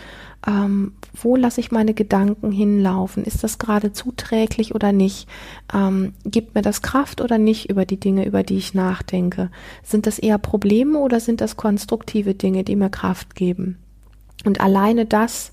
ähm, 0.46 0.92
wo 1.14 1.37
lasse 1.37 1.61
ich 1.61 1.70
meine 1.70 1.94
Gedanken 1.94 2.51
hinlaufen? 2.51 3.25
Ist 3.25 3.44
das 3.44 3.59
gerade 3.59 3.92
zuträglich 3.92 4.75
oder 4.75 4.90
nicht? 4.90 5.29
Ähm, 5.72 6.14
gibt 6.25 6.55
mir 6.55 6.62
das 6.62 6.83
Kraft 6.83 7.20
oder 7.20 7.38
nicht 7.38 7.70
über 7.70 7.85
die 7.85 8.01
Dinge, 8.01 8.27
über 8.27 8.42
die 8.42 8.57
ich 8.57 8.75
nachdenke? 8.75 9.51
Sind 9.85 10.07
das 10.07 10.18
eher 10.18 10.38
Probleme 10.38 10.98
oder 10.98 11.20
sind 11.20 11.40
das 11.40 11.57
konstruktive 11.57 12.35
Dinge, 12.35 12.64
die 12.64 12.77
mir 12.77 12.90
Kraft 12.90 13.35
geben? 13.35 13.79
Und 14.44 14.61
alleine 14.61 15.07
das 15.07 15.53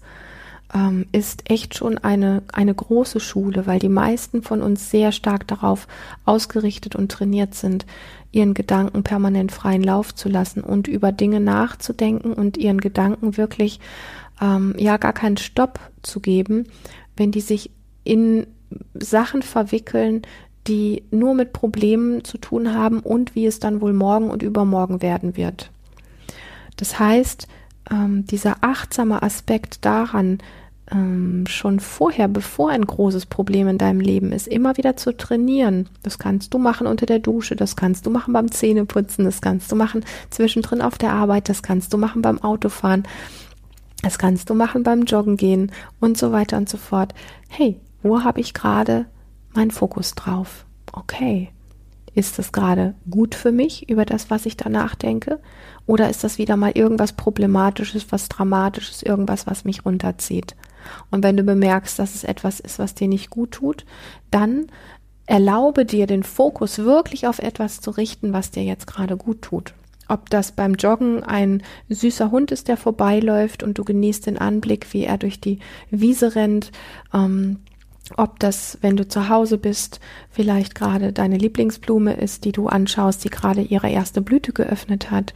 ähm, 0.74 1.08
ist 1.12 1.50
echt 1.50 1.76
schon 1.76 1.98
eine, 1.98 2.44
eine 2.54 2.74
große 2.74 3.20
Schule, 3.20 3.66
weil 3.68 3.80
die 3.80 3.90
meisten 3.90 4.42
von 4.44 4.62
uns 4.62 4.92
sehr 4.92 5.12
stark 5.12 5.48
darauf 5.48 5.88
ausgerichtet 6.26 6.96
und 6.96 7.12
trainiert 7.12 7.56
sind, 7.56 7.86
ihren 8.32 8.54
Gedanken 8.54 9.04
permanent 9.04 9.52
freien 9.52 9.84
Lauf 9.84 10.14
zu 10.14 10.30
lassen 10.30 10.62
und 10.62 10.88
über 10.88 11.12
Dinge 11.12 11.40
nachzudenken 11.40 12.34
und 12.34 12.58
ihren 12.58 12.80
Gedanken 12.80 13.38
wirklich 13.38 13.80
ähm, 14.42 14.76
ja 14.78 14.98
gar 14.98 15.14
keinen 15.14 15.38
Stopp 15.38 15.80
zu 16.04 16.20
geben, 16.20 16.66
wenn 17.18 17.32
die 17.32 17.42
sich 17.42 17.72
in 18.04 18.46
Sachen 18.94 19.42
verwickeln, 19.42 20.22
die 20.68 21.04
nur 21.10 21.34
mit 21.34 21.54
Problemen 21.54 22.24
zu 22.24 22.38
tun 22.38 22.76
haben 22.76 23.00
und 23.00 23.34
wie 23.34 23.48
es 23.48 23.60
dann 23.60 23.82
wohl 23.82 23.94
morgen 23.94 24.30
und 24.30 24.44
übermorgen 24.44 25.02
werden 25.02 25.36
wird. 25.36 25.72
Das 26.78 27.00
heißt, 27.00 27.48
ähm, 27.92 28.26
dieser 28.26 28.58
achtsame 28.62 29.22
Aspekt 29.24 29.86
daran, 29.86 30.40
ähm, 30.92 31.46
schon 31.48 31.80
vorher, 31.80 32.28
bevor 32.28 32.72
ein 32.72 32.86
großes 32.86 33.28
Problem 33.28 33.68
in 33.68 33.78
deinem 33.78 34.00
Leben 34.00 34.32
ist, 34.32 34.48
immer 34.48 34.78
wieder 34.78 34.98
zu 34.98 35.16
trainieren. 35.16 35.90
Das 36.04 36.18
kannst 36.18 36.54
du 36.54 36.58
machen 36.58 36.88
unter 36.88 37.06
der 37.06 37.20
Dusche, 37.20 37.56
das 37.56 37.76
kannst 37.76 38.06
du 38.06 38.10
machen 38.10 38.34
beim 38.34 38.52
Zähneputzen, 38.52 39.26
das 39.26 39.42
kannst 39.42 39.72
du 39.72 39.76
machen 39.76 40.04
zwischendrin 40.30 40.82
auf 40.82 40.98
der 40.98 41.14
Arbeit, 41.14 41.50
das 41.50 41.62
kannst 41.64 41.94
du 41.94 41.98
machen 41.98 42.22
beim 42.22 42.42
Autofahren, 42.42 43.04
das 44.02 44.18
kannst 44.18 44.50
du 44.50 44.56
machen 44.56 44.84
beim 44.84 45.04
Joggen 45.04 45.38
gehen 45.38 45.72
und 46.00 46.18
so 46.18 46.32
weiter 46.32 46.58
und 46.58 46.70
so 46.70 46.78
fort. 46.78 47.14
Hey, 47.50 47.80
wo 48.02 48.24
habe 48.24 48.40
ich 48.40 48.54
gerade 48.54 49.06
meinen 49.54 49.72
Fokus 49.72 50.16
drauf? 50.16 50.66
Okay. 50.92 51.50
Ist 52.20 52.38
das 52.38 52.52
gerade 52.52 52.96
gut 53.10 53.34
für 53.34 53.54
mich 53.54 53.88
über 53.90 54.04
das, 54.04 54.30
was 54.30 54.46
ich 54.46 54.58
danach 54.58 54.94
denke? 54.94 55.40
Oder 55.86 56.10
ist 56.10 56.22
das 56.22 56.38
wieder 56.38 56.58
mal 56.58 56.74
irgendwas 56.76 57.14
Problematisches, 57.14 58.08
was 58.10 58.28
Dramatisches, 58.28 59.04
irgendwas, 59.04 59.48
was 59.48 59.64
mich 59.64 59.86
runterzieht? 59.86 60.58
Und 61.12 61.24
wenn 61.24 61.38
du 61.38 61.44
bemerkst, 61.44 61.98
dass 61.98 62.16
es 62.16 62.26
etwas 62.26 62.60
ist, 62.60 62.78
was 62.78 62.94
dir 62.94 63.08
nicht 63.08 63.30
gut 63.30 63.52
tut, 63.52 63.86
dann 64.32 64.68
erlaube 65.28 65.86
dir 65.86 66.08
den 66.08 66.24
Fokus 66.24 66.80
wirklich 66.80 67.26
auf 67.26 67.40
etwas 67.40 67.80
zu 67.80 67.90
richten, 67.92 68.34
was 68.34 68.52
dir 68.52 68.66
jetzt 68.66 68.86
gerade 68.86 69.16
gut 69.16 69.42
tut. 69.42 69.74
Ob 70.10 70.30
das 70.30 70.52
beim 70.52 70.74
Joggen 70.74 71.24
ein 71.24 71.64
süßer 71.88 72.32
Hund 72.32 72.52
ist, 72.52 72.68
der 72.68 72.76
vorbeiläuft 72.76 73.64
und 73.64 73.78
du 73.78 73.86
genießt 73.86 74.26
den 74.26 74.38
Anblick, 74.38 74.92
wie 74.92 75.06
er 75.06 75.18
durch 75.18 75.40
die 75.40 75.60
Wiese 75.90 76.36
rennt, 76.36 76.74
ähm, 77.14 77.60
ob 78.18 78.40
das, 78.40 78.78
wenn 78.82 78.98
du 78.98 79.08
zu 79.08 79.30
Hause 79.30 79.58
bist, 79.58 80.00
vielleicht 80.30 80.76
gerade 80.76 81.14
deine 81.14 81.38
Lieblingsblume 81.38 82.14
ist, 82.14 82.46
die 82.46 82.52
du 82.52 82.68
anschaust, 82.68 83.24
die 83.24 83.30
gerade 83.30 83.62
ihre 83.62 83.90
erste 83.90 84.22
Blüte 84.22 84.54
geöffnet 84.54 85.12
hat, 85.12 85.34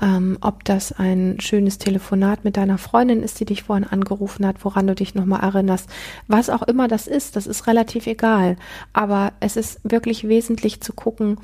ähm, 0.00 0.38
ob 0.40 0.64
das 0.64 0.92
ein 0.92 1.38
schönes 1.40 1.78
Telefonat 1.78 2.44
mit 2.44 2.56
deiner 2.56 2.78
Freundin 2.78 3.22
ist, 3.22 3.40
die 3.40 3.44
dich 3.44 3.62
vorhin 3.62 3.86
angerufen 3.86 4.46
hat, 4.46 4.64
woran 4.64 4.86
du 4.86 4.94
dich 4.94 5.14
nochmal 5.14 5.40
erinnerst, 5.42 5.88
was 6.28 6.50
auch 6.50 6.62
immer 6.62 6.88
das 6.88 7.06
ist, 7.06 7.36
das 7.36 7.46
ist 7.46 7.66
relativ 7.66 8.06
egal. 8.06 8.56
Aber 8.92 9.32
es 9.40 9.56
ist 9.56 9.80
wirklich 9.82 10.28
wesentlich 10.28 10.80
zu 10.80 10.92
gucken 10.92 11.38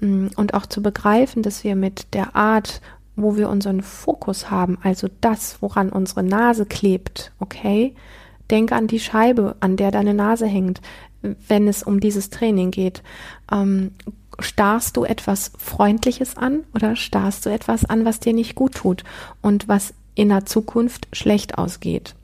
mm, 0.00 0.28
und 0.36 0.54
auch 0.54 0.66
zu 0.66 0.82
begreifen, 0.82 1.42
dass 1.42 1.64
wir 1.64 1.76
mit 1.76 2.14
der 2.14 2.36
Art 2.36 2.80
wo 3.16 3.36
wir 3.36 3.48
unseren 3.48 3.80
Fokus 3.80 4.50
haben, 4.50 4.78
also 4.82 5.08
das, 5.20 5.58
woran 5.60 5.90
unsere 5.90 6.22
Nase 6.22 6.66
klebt, 6.66 7.32
okay, 7.38 7.94
Denke 8.50 8.74
an 8.74 8.86
die 8.86 9.00
Scheibe, 9.00 9.56
an 9.60 9.76
der 9.76 9.90
deine 9.90 10.14
Nase 10.14 10.46
hängt, 10.46 10.80
wenn 11.22 11.68
es 11.68 11.82
um 11.82 12.00
dieses 12.00 12.30
Training 12.30 12.70
geht. 12.70 13.02
Ähm, 13.50 13.92
starrst 14.38 14.96
du 14.96 15.04
etwas 15.04 15.52
Freundliches 15.58 16.36
an 16.36 16.64
oder 16.74 16.96
starrst 16.96 17.46
du 17.46 17.50
etwas 17.50 17.84
an, 17.84 18.04
was 18.04 18.20
dir 18.20 18.32
nicht 18.32 18.54
gut 18.54 18.74
tut 18.74 19.04
und 19.40 19.68
was 19.68 19.94
in 20.14 20.28
der 20.28 20.44
Zukunft 20.44 21.08
schlecht 21.12 21.58
ausgeht? 21.58 22.14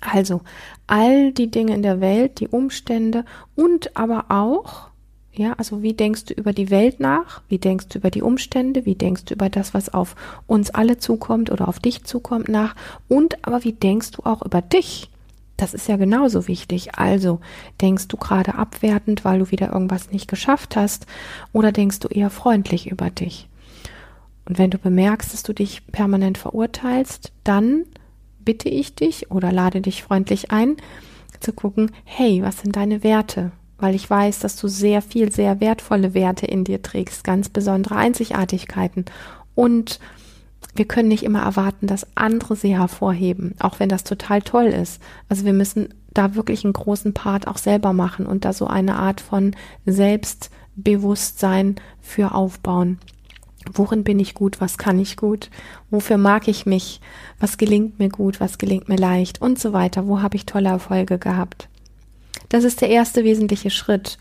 Also 0.00 0.42
all 0.86 1.32
die 1.32 1.50
Dinge 1.50 1.74
in 1.74 1.82
der 1.82 2.00
Welt, 2.00 2.40
die 2.40 2.48
Umstände 2.48 3.24
und 3.54 3.96
aber 3.96 4.26
auch, 4.28 4.88
ja, 5.32 5.52
also 5.54 5.82
wie 5.82 5.92
denkst 5.92 6.26
du 6.26 6.34
über 6.34 6.52
die 6.52 6.70
Welt 6.70 7.00
nach? 7.00 7.42
Wie 7.48 7.58
denkst 7.58 7.88
du 7.88 7.98
über 7.98 8.10
die 8.10 8.22
Umstände? 8.22 8.86
Wie 8.86 8.94
denkst 8.94 9.26
du 9.26 9.34
über 9.34 9.50
das, 9.50 9.74
was 9.74 9.92
auf 9.92 10.16
uns 10.46 10.70
alle 10.70 10.98
zukommt 10.98 11.50
oder 11.50 11.68
auf 11.68 11.78
dich 11.78 12.04
zukommt 12.04 12.48
nach? 12.48 12.74
Und 13.08 13.44
aber 13.46 13.64
wie 13.64 13.72
denkst 13.72 14.12
du 14.12 14.22
auch 14.24 14.42
über 14.42 14.62
dich? 14.62 15.10
Das 15.56 15.72
ist 15.72 15.88
ja 15.88 15.96
genauso 15.96 16.48
wichtig. 16.48 16.96
Also, 16.96 17.40
denkst 17.80 18.08
du 18.08 18.16
gerade 18.16 18.54
abwertend, 18.54 19.24
weil 19.24 19.38
du 19.38 19.50
wieder 19.50 19.72
irgendwas 19.72 20.12
nicht 20.12 20.28
geschafft 20.28 20.76
hast, 20.76 21.06
oder 21.52 21.72
denkst 21.72 22.00
du 22.00 22.08
eher 22.08 22.30
freundlich 22.30 22.90
über 22.90 23.10
dich? 23.10 23.48
Und 24.44 24.58
wenn 24.58 24.70
du 24.70 24.78
bemerkst, 24.78 25.32
dass 25.32 25.42
du 25.42 25.52
dich 25.52 25.86
permanent 25.88 26.38
verurteilst, 26.38 27.32
dann 27.42 27.84
bitte 28.38 28.68
ich 28.68 28.94
dich 28.94 29.30
oder 29.30 29.50
lade 29.50 29.80
dich 29.80 30.02
freundlich 30.02 30.50
ein, 30.50 30.76
zu 31.40 31.52
gucken, 31.52 31.90
hey, 32.04 32.42
was 32.42 32.60
sind 32.60 32.76
deine 32.76 33.02
Werte? 33.02 33.50
Weil 33.78 33.94
ich 33.94 34.08
weiß, 34.08 34.38
dass 34.38 34.56
du 34.56 34.68
sehr 34.68 35.02
viel, 35.02 35.30
sehr 35.32 35.60
wertvolle 35.60 36.14
Werte 36.14 36.46
in 36.46 36.64
dir 36.64 36.80
trägst, 36.80 37.24
ganz 37.24 37.48
besondere 37.48 37.96
Einzigartigkeiten. 37.96 39.04
Und 39.54 40.00
wir 40.78 40.86
können 40.86 41.08
nicht 41.08 41.22
immer 41.22 41.42
erwarten, 41.42 41.86
dass 41.86 42.06
andere 42.16 42.56
sie 42.56 42.76
hervorheben, 42.76 43.54
auch 43.58 43.80
wenn 43.80 43.88
das 43.88 44.04
total 44.04 44.42
toll 44.42 44.66
ist. 44.66 45.00
Also 45.28 45.44
wir 45.44 45.52
müssen 45.52 45.94
da 46.12 46.34
wirklich 46.34 46.64
einen 46.64 46.72
großen 46.72 47.12
Part 47.14 47.46
auch 47.46 47.58
selber 47.58 47.92
machen 47.92 48.26
und 48.26 48.44
da 48.44 48.52
so 48.52 48.66
eine 48.66 48.96
Art 48.96 49.20
von 49.20 49.54
Selbstbewusstsein 49.84 51.76
für 52.00 52.34
aufbauen. 52.34 52.98
Worin 53.72 54.04
bin 54.04 54.20
ich 54.20 54.34
gut? 54.34 54.60
Was 54.60 54.78
kann 54.78 54.98
ich 54.98 55.16
gut? 55.16 55.50
Wofür 55.90 56.18
mag 56.18 56.48
ich 56.48 56.66
mich? 56.66 57.00
Was 57.40 57.58
gelingt 57.58 57.98
mir 57.98 58.08
gut? 58.08 58.40
Was 58.40 58.58
gelingt 58.58 58.88
mir 58.88 58.96
leicht? 58.96 59.42
Und 59.42 59.58
so 59.58 59.72
weiter. 59.72 60.06
Wo 60.06 60.22
habe 60.22 60.36
ich 60.36 60.46
tolle 60.46 60.68
Erfolge 60.68 61.18
gehabt? 61.18 61.68
Das 62.48 62.64
ist 62.64 62.80
der 62.80 62.90
erste 62.90 63.24
wesentliche 63.24 63.70
Schritt. 63.70 64.18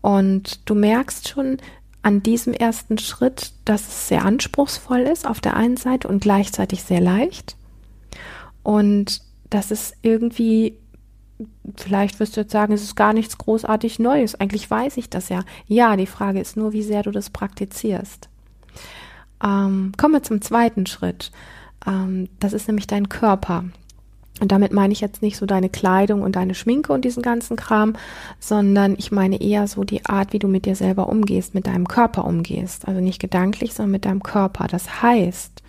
Und 0.00 0.68
du 0.68 0.74
merkst 0.74 1.28
schon, 1.28 1.58
an 2.02 2.22
diesem 2.22 2.52
ersten 2.52 2.98
Schritt, 2.98 3.52
dass 3.64 3.88
es 3.88 4.08
sehr 4.08 4.24
anspruchsvoll 4.24 5.00
ist 5.00 5.26
auf 5.26 5.40
der 5.40 5.56
einen 5.56 5.76
Seite 5.76 6.08
und 6.08 6.20
gleichzeitig 6.20 6.82
sehr 6.82 7.00
leicht. 7.00 7.56
Und 8.62 9.22
dass 9.50 9.70
es 9.70 9.94
irgendwie, 10.02 10.78
vielleicht 11.76 12.20
wirst 12.20 12.36
du 12.36 12.42
jetzt 12.42 12.52
sagen, 12.52 12.72
es 12.72 12.82
ist 12.82 12.96
gar 12.96 13.12
nichts 13.12 13.38
großartig 13.38 13.98
Neues. 13.98 14.34
Eigentlich 14.34 14.70
weiß 14.70 14.96
ich 14.96 15.10
das 15.10 15.28
ja. 15.28 15.42
Ja, 15.66 15.96
die 15.96 16.06
Frage 16.06 16.40
ist 16.40 16.56
nur, 16.56 16.72
wie 16.72 16.82
sehr 16.82 17.02
du 17.02 17.10
das 17.10 17.30
praktizierst. 17.30 18.28
Ähm, 19.42 19.92
kommen 19.96 20.14
wir 20.14 20.22
zum 20.22 20.40
zweiten 20.42 20.86
Schritt. 20.86 21.30
Ähm, 21.86 22.28
das 22.40 22.52
ist 22.52 22.68
nämlich 22.68 22.86
dein 22.86 23.08
Körper. 23.08 23.64
Und 24.40 24.52
damit 24.52 24.72
meine 24.72 24.92
ich 24.92 25.00
jetzt 25.00 25.22
nicht 25.22 25.36
so 25.36 25.46
deine 25.46 25.68
Kleidung 25.68 26.22
und 26.22 26.36
deine 26.36 26.54
Schminke 26.54 26.92
und 26.92 27.04
diesen 27.04 27.22
ganzen 27.22 27.56
Kram, 27.56 27.94
sondern 28.38 28.94
ich 28.98 29.10
meine 29.10 29.40
eher 29.40 29.66
so 29.66 29.84
die 29.84 30.04
Art, 30.06 30.32
wie 30.32 30.38
du 30.38 30.48
mit 30.48 30.64
dir 30.64 30.76
selber 30.76 31.08
umgehst, 31.08 31.54
mit 31.54 31.66
deinem 31.66 31.88
Körper 31.88 32.24
umgehst. 32.24 32.86
Also 32.86 33.00
nicht 33.00 33.20
gedanklich, 33.20 33.74
sondern 33.74 33.92
mit 33.92 34.04
deinem 34.04 34.22
Körper. 34.22 34.66
Das 34.68 35.02
heißt, 35.02 35.62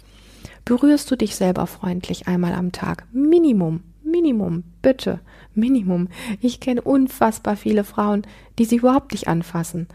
berührst 0.65 1.09
du 1.09 1.15
dich 1.15 1.35
selber 1.35 1.67
freundlich 1.67 2.27
einmal 2.27 2.53
am 2.53 2.71
Tag. 2.71 3.05
Minimum, 3.11 3.81
Minimum, 4.03 4.63
bitte, 4.81 5.19
Minimum. 5.55 6.07
Ich 6.41 6.59
kenne 6.59 6.81
unfassbar 6.81 7.55
viele 7.55 7.83
Frauen, 7.83 8.23
die 8.57 8.65
sie 8.65 8.77
überhaupt 8.77 9.11
nicht 9.11 9.27
anfassen. 9.27 9.87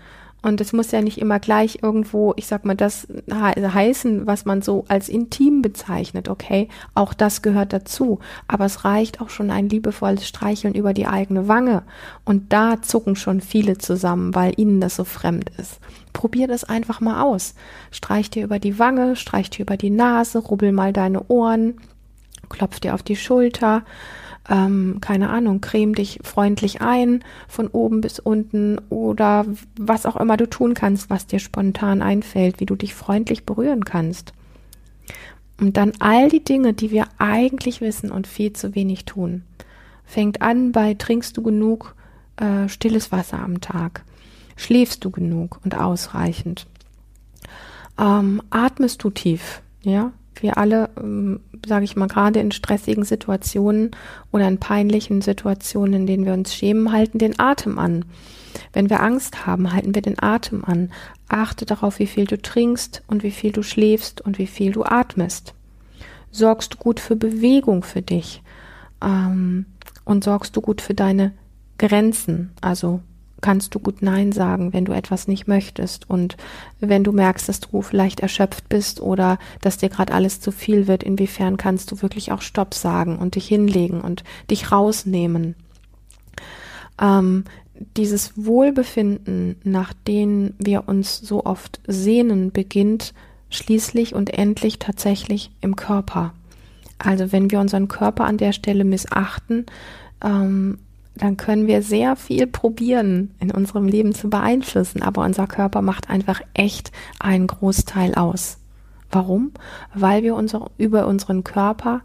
Und 0.45 0.61
es 0.61 0.75
muss 0.75 0.91
ja 0.91 1.01
nicht 1.01 1.17
immer 1.17 1.41
gleich 1.41 1.79
irgendwo, 1.81 2.35
ich 2.37 2.47
sag 2.47 2.67
mal, 2.67 2.77
das 2.77 3.09
heißen, 3.33 4.27
was 4.27 4.45
man 4.45 4.61
so 4.61 4.85
als 4.89 5.09
intim 5.09 5.63
bezeichnet, 5.63 6.29
okay? 6.29 6.69
Auch 6.95 7.15
das 7.15 7.41
gehört 7.41 7.73
dazu. 7.73 8.19
Aber 8.47 8.67
es 8.67 8.85
reicht 8.85 9.23
auch 9.23 9.31
schon 9.31 9.51
ein 9.51 9.71
liebevolles 9.71 10.29
Streicheln 10.29 10.75
über 10.75 10.93
die 10.93 11.07
eigene 11.07 11.49
Wange. 11.49 11.83
Und 12.27 12.53
da 12.53 12.83
zucken 12.83 13.17
schon 13.17 13.41
viele 13.41 13.79
zusammen, 13.79 14.35
weil 14.35 14.53
ihnen 14.59 14.83
das 14.83 14.97
so 14.97 15.05
fremd 15.05 15.51
ist. 15.57 15.81
Probier 16.13 16.47
das 16.47 16.65
einfach 16.65 17.01
mal 17.01 17.23
aus. 17.23 17.55
Streich 17.91 18.29
dir 18.29 18.45
über 18.45 18.59
die 18.59 18.79
Wange, 18.79 19.17
streich 19.17 19.49
dir 19.49 19.63
über 19.63 19.79
die 19.79 19.89
Nase, 19.89 20.41
rubbel 20.41 20.73
mal 20.73 20.93
deine 20.93 21.25
Ohren, 21.29 21.81
klopf 22.51 22.81
dir 22.81 22.93
auf 22.93 23.03
die 23.03 23.17
Schulter 23.17 23.83
ähm, 24.49 24.99
keine 25.01 25.31
Ahnung, 25.31 25.61
creme 25.61 25.95
dich 25.95 26.21
freundlich 26.23 26.83
ein 26.83 27.25
von 27.49 27.69
oben 27.69 28.01
bis 28.01 28.19
unten 28.19 28.79
oder 28.91 29.47
was 29.79 30.07
auch 30.07 30.17
immer 30.17 30.37
du 30.37 30.49
tun 30.49 30.75
kannst, 30.75 31.09
was 31.09 31.27
dir 31.27 31.39
spontan 31.39 32.03
einfällt, 32.03 32.61
wie 32.61 32.67
du 32.67 32.77
dich 32.77 32.95
freundlich 32.95 33.47
berühren 33.47 33.85
kannst. 33.85 34.33
Und 35.59 35.77
dann 35.77 35.93
all 36.01 36.29
die 36.29 36.45
Dinge, 36.45 36.75
die 36.75 36.91
wir 36.91 37.07
eigentlich 37.19 37.81
wissen 37.81 38.11
und 38.11 38.27
viel 38.27 38.53
zu 38.53 38.75
wenig 38.75 39.05
tun. 39.05 39.45
Fängt 40.05 40.43
an 40.43 40.73
bei 40.73 40.95
trinkst 40.95 41.37
du 41.37 41.43
genug 41.43 41.95
äh, 42.37 42.69
stilles 42.69 43.13
Wasser 43.13 43.39
am 43.39 43.61
Tag? 43.61 44.05
Schläfst 44.57 45.05
du 45.05 45.11
genug 45.11 45.61
und 45.65 45.77
ausreichend? 45.77 46.67
Ähm, 47.99 48.43
atmest 48.51 49.03
du 49.05 49.11
tief? 49.11 49.63
Ja, 49.83 50.13
wir 50.43 50.59
alle, 50.59 50.91
ähm, 50.99 51.41
sage 51.67 51.85
ich 51.85 51.97
mal, 51.97 52.09
gerade 52.09 52.41
in 52.41 52.53
stressigen 52.53 53.05
Situationen 53.05 53.91
oder 54.33 54.49
in 54.49 54.59
peinlichen 54.59 55.23
Situationen, 55.23 55.95
in 55.95 56.07
denen 56.07 56.27
wir 56.27 56.33
uns 56.33 56.55
schämen, 56.55 56.93
halten 56.93 57.19
den 57.19 57.39
Atem 57.39 57.79
an. 57.79 58.05
Wenn 58.73 58.91
wir 58.91 59.03
Angst 59.03 59.47
haben, 59.47 59.73
halten 59.73 59.95
wir 59.95 60.03
den 60.03 60.23
Atem 60.23 60.65
an. 60.65 60.91
Achte 61.29 61.65
darauf, 61.67 61.99
wie 61.99 62.07
viel 62.07 62.27
du 62.27 62.41
trinkst 62.41 63.03
und 63.07 63.23
wie 63.23 63.31
viel 63.31 63.53
du 63.53 63.63
schläfst 63.63 64.21
und 64.21 64.39
wie 64.39 64.47
viel 64.47 64.73
du 64.73 64.85
atmest. 64.85 65.55
Sorgst 66.31 66.75
du 66.75 66.79
gut 66.79 67.01
für 67.01 67.17
Bewegung 67.17 67.83
für 67.83 68.03
dich 68.03 68.43
ähm, 69.03 69.67
und 70.05 70.25
sorgst 70.25 70.57
du 70.57 70.61
gut 70.61 70.81
für 70.81 70.95
deine 70.95 71.33
Grenzen, 71.79 72.53
also 72.61 73.01
kannst 73.45 73.75
du 73.75 73.79
gut 73.79 74.01
Nein 74.01 74.33
sagen, 74.33 74.73
wenn 74.73 74.87
du 74.87 74.93
etwas 74.93 75.29
nicht 75.29 75.47
möchtest 75.47 76.09
und 76.09 76.39
wenn 76.81 77.05
du 77.05 77.13
merkst, 77.13 77.47
dass 77.47 77.61
du 77.61 77.83
vielleicht 77.83 78.21
erschöpft 78.21 78.71
bist 78.71 79.03
oder 79.03 79.39
dass 79.61 79.77
dir 79.77 79.91
gerade 79.91 80.15
alles 80.15 80.41
zu 80.41 80.51
viel 80.51 80.87
wird, 80.87 81.03
inwiefern 81.03 81.59
kannst 81.59 81.93
du 81.93 82.01
wirklich 82.01 82.33
auch 82.33 82.41
Stopp 82.41 82.73
sagen 82.73 83.19
und 83.19 83.35
dich 83.35 83.47
hinlegen 83.47 84.01
und 84.01 84.25
dich 84.51 84.73
rausnehmen. 84.73 85.57
Ähm, 86.99 87.45
dieses 87.99 88.33
Wohlbefinden, 88.35 89.57
nach 89.63 89.93
dem 89.93 90.55
wir 90.59 90.89
uns 90.89 91.19
so 91.19 91.45
oft 91.45 91.81
sehnen, 91.87 92.51
beginnt 92.51 93.13
schließlich 93.51 94.15
und 94.15 94.33
endlich 94.33 94.79
tatsächlich 94.79 95.51
im 95.61 95.77
Körper. 95.77 96.33
Also 96.97 97.31
wenn 97.31 97.51
wir 97.51 97.61
unseren 97.61 97.89
Körper 97.89 98.25
an 98.25 98.39
der 98.39 98.55
Stelle 98.55 98.85
missachten, 98.85 99.67
ähm, 100.25 100.79
dann 101.17 101.37
können 101.37 101.67
wir 101.67 101.83
sehr 101.83 102.17
viel 102.17 102.47
probieren, 102.47 103.35
in 103.39 103.51
unserem 103.51 103.87
Leben 103.87 104.15
zu 104.15 104.29
beeinflussen, 104.29 105.03
aber 105.03 105.25
unser 105.25 105.47
Körper 105.47 105.81
macht 105.81 106.11
einfach 106.11 106.41
echt 106.55 106.91
einen 107.21 107.47
Großteil 107.47 108.15
aus. 108.15 108.59
Warum? 109.11 109.53
Weil 109.95 110.25
wir 110.25 110.35
unser, 110.35 110.71
über 110.77 111.07
unseren 111.07 111.45
Körper 111.45 112.01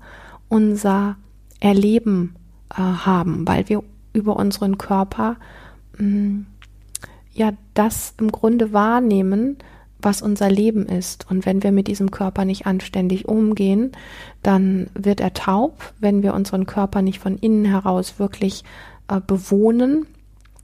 unser 0.48 1.18
Erleben 1.60 2.36
äh, 2.70 2.76
haben, 2.82 3.48
weil 3.48 3.68
wir 3.68 3.84
über 4.14 4.36
unseren 4.36 4.78
Körper 4.78 5.38
mh, 5.98 6.06
mm, 6.08 6.46
ja 7.34 7.52
das 7.74 8.14
im 8.20 8.32
Grunde 8.32 8.74
wahrnehmen, 8.74 9.58
was 10.02 10.22
unser 10.22 10.50
Leben 10.50 10.86
ist. 10.86 11.30
Und 11.30 11.46
wenn 11.46 11.64
wir 11.64 11.72
mit 11.72 11.88
diesem 11.88 12.12
Körper 12.12 12.46
nicht 12.46 12.66
anständig 12.66 13.28
umgehen, 13.28 13.92
dann 14.44 14.88
wird 14.94 15.20
er 15.20 15.34
taub, 15.34 15.94
wenn 16.00 16.24
wir 16.24 16.34
unseren 16.34 16.66
Körper 16.66 17.02
nicht 17.02 17.20
von 17.20 17.38
innen 17.38 17.66
heraus 17.66 18.20
wirklich 18.20 18.64
äh, 19.10 19.20
bewohnen 19.26 20.06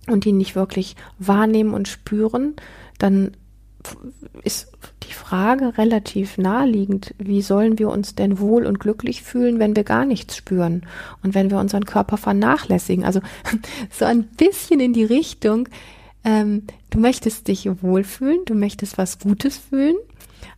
und 0.08 0.26
ihn 0.26 0.38
nicht 0.38 0.56
wirklich 0.56 0.96
wahrnehmen 1.20 1.74
und 1.74 1.88
spüren, 1.88 2.56
dann 3.00 3.32
ist 4.44 4.72
die 5.04 5.14
Frage 5.14 5.78
relativ 5.78 6.38
naheliegend, 6.38 7.14
wie 7.20 7.42
sollen 7.42 7.78
wir 7.78 7.90
uns 7.90 8.16
denn 8.16 8.40
wohl 8.40 8.66
und 8.66 8.80
glücklich 8.80 9.22
fühlen, 9.22 9.60
wenn 9.60 9.76
wir 9.76 9.84
gar 9.84 10.06
nichts 10.06 10.36
spüren 10.36 10.84
und 11.24 11.36
wenn 11.36 11.52
wir 11.52 11.60
unseren 11.60 11.86
Körper 11.86 12.18
vernachlässigen. 12.18 13.06
Also 13.06 13.22
so 13.92 14.06
ein 14.06 14.24
bisschen 14.24 14.80
in 14.80 14.94
die 14.94 15.04
Richtung, 15.04 15.70
ähm, 16.24 16.64
du 16.90 17.00
möchtest 17.00 17.48
dich 17.48 17.70
wohlfühlen, 17.82 18.46
du 18.46 18.56
möchtest 18.56 18.98
was 18.98 19.20
Gutes 19.20 19.58
fühlen, 19.58 19.96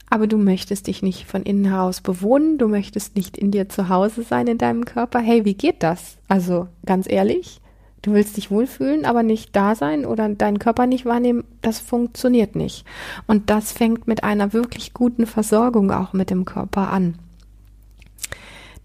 aber 0.09 0.27
du 0.27 0.37
möchtest 0.37 0.87
dich 0.87 1.01
nicht 1.01 1.25
von 1.25 1.43
innen 1.43 1.65
heraus 1.65 1.99
bewohnen, 1.99 2.57
du 2.57 2.69
möchtest 2.69 3.15
nicht 3.15 3.37
in 3.37 3.51
dir 3.51 3.67
zu 3.67 3.89
Hause 3.89 4.23
sein 4.23 4.47
in 4.47 4.57
deinem 4.57 4.85
Körper. 4.85 5.19
Hey, 5.19 5.43
wie 5.43 5.55
geht 5.55 5.83
das? 5.83 6.17
Also 6.29 6.67
ganz 6.85 7.09
ehrlich, 7.09 7.59
Du 8.07 8.13
willst 8.13 8.37
dich 8.37 8.49
wohlfühlen, 8.49 9.03
aber 9.03 9.21
nicht 9.21 9.53
da 9.53 9.75
sein 9.75 10.05
oder 10.05 10.29
deinen 10.29 10.59
Körper 10.59 10.87
nicht 10.87 11.05
wahrnehmen, 11.05 11.43
das 11.61 11.79
funktioniert 11.79 12.55
nicht. 12.55 12.85
Und 13.27 13.49
das 13.49 13.73
fängt 13.73 14.07
mit 14.07 14.23
einer 14.23 14.53
wirklich 14.53 14.93
guten 14.93 15.25
Versorgung 15.27 15.91
auch 15.91 16.13
mit 16.13 16.29
dem 16.29 16.45
Körper 16.45 16.89
an. 16.89 17.19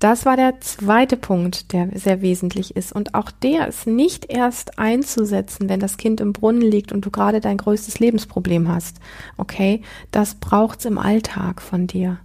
Das 0.00 0.26
war 0.26 0.36
der 0.36 0.60
zweite 0.60 1.16
Punkt, 1.16 1.72
der 1.72 1.90
sehr 1.94 2.20
wesentlich 2.20 2.74
ist. 2.74 2.90
Und 2.90 3.14
auch 3.14 3.30
der 3.30 3.68
ist 3.68 3.86
nicht 3.86 4.28
erst 4.28 4.80
einzusetzen, 4.80 5.68
wenn 5.68 5.78
das 5.78 5.98
Kind 5.98 6.20
im 6.20 6.32
Brunnen 6.32 6.60
liegt 6.60 6.90
und 6.90 7.06
du 7.06 7.12
gerade 7.12 7.38
dein 7.38 7.58
größtes 7.58 8.00
Lebensproblem 8.00 8.66
hast. 8.66 8.96
Okay, 9.36 9.82
das 10.10 10.34
braucht's 10.34 10.84
im 10.84 10.98
Alltag 10.98 11.62
von 11.62 11.86
dir. 11.86 12.18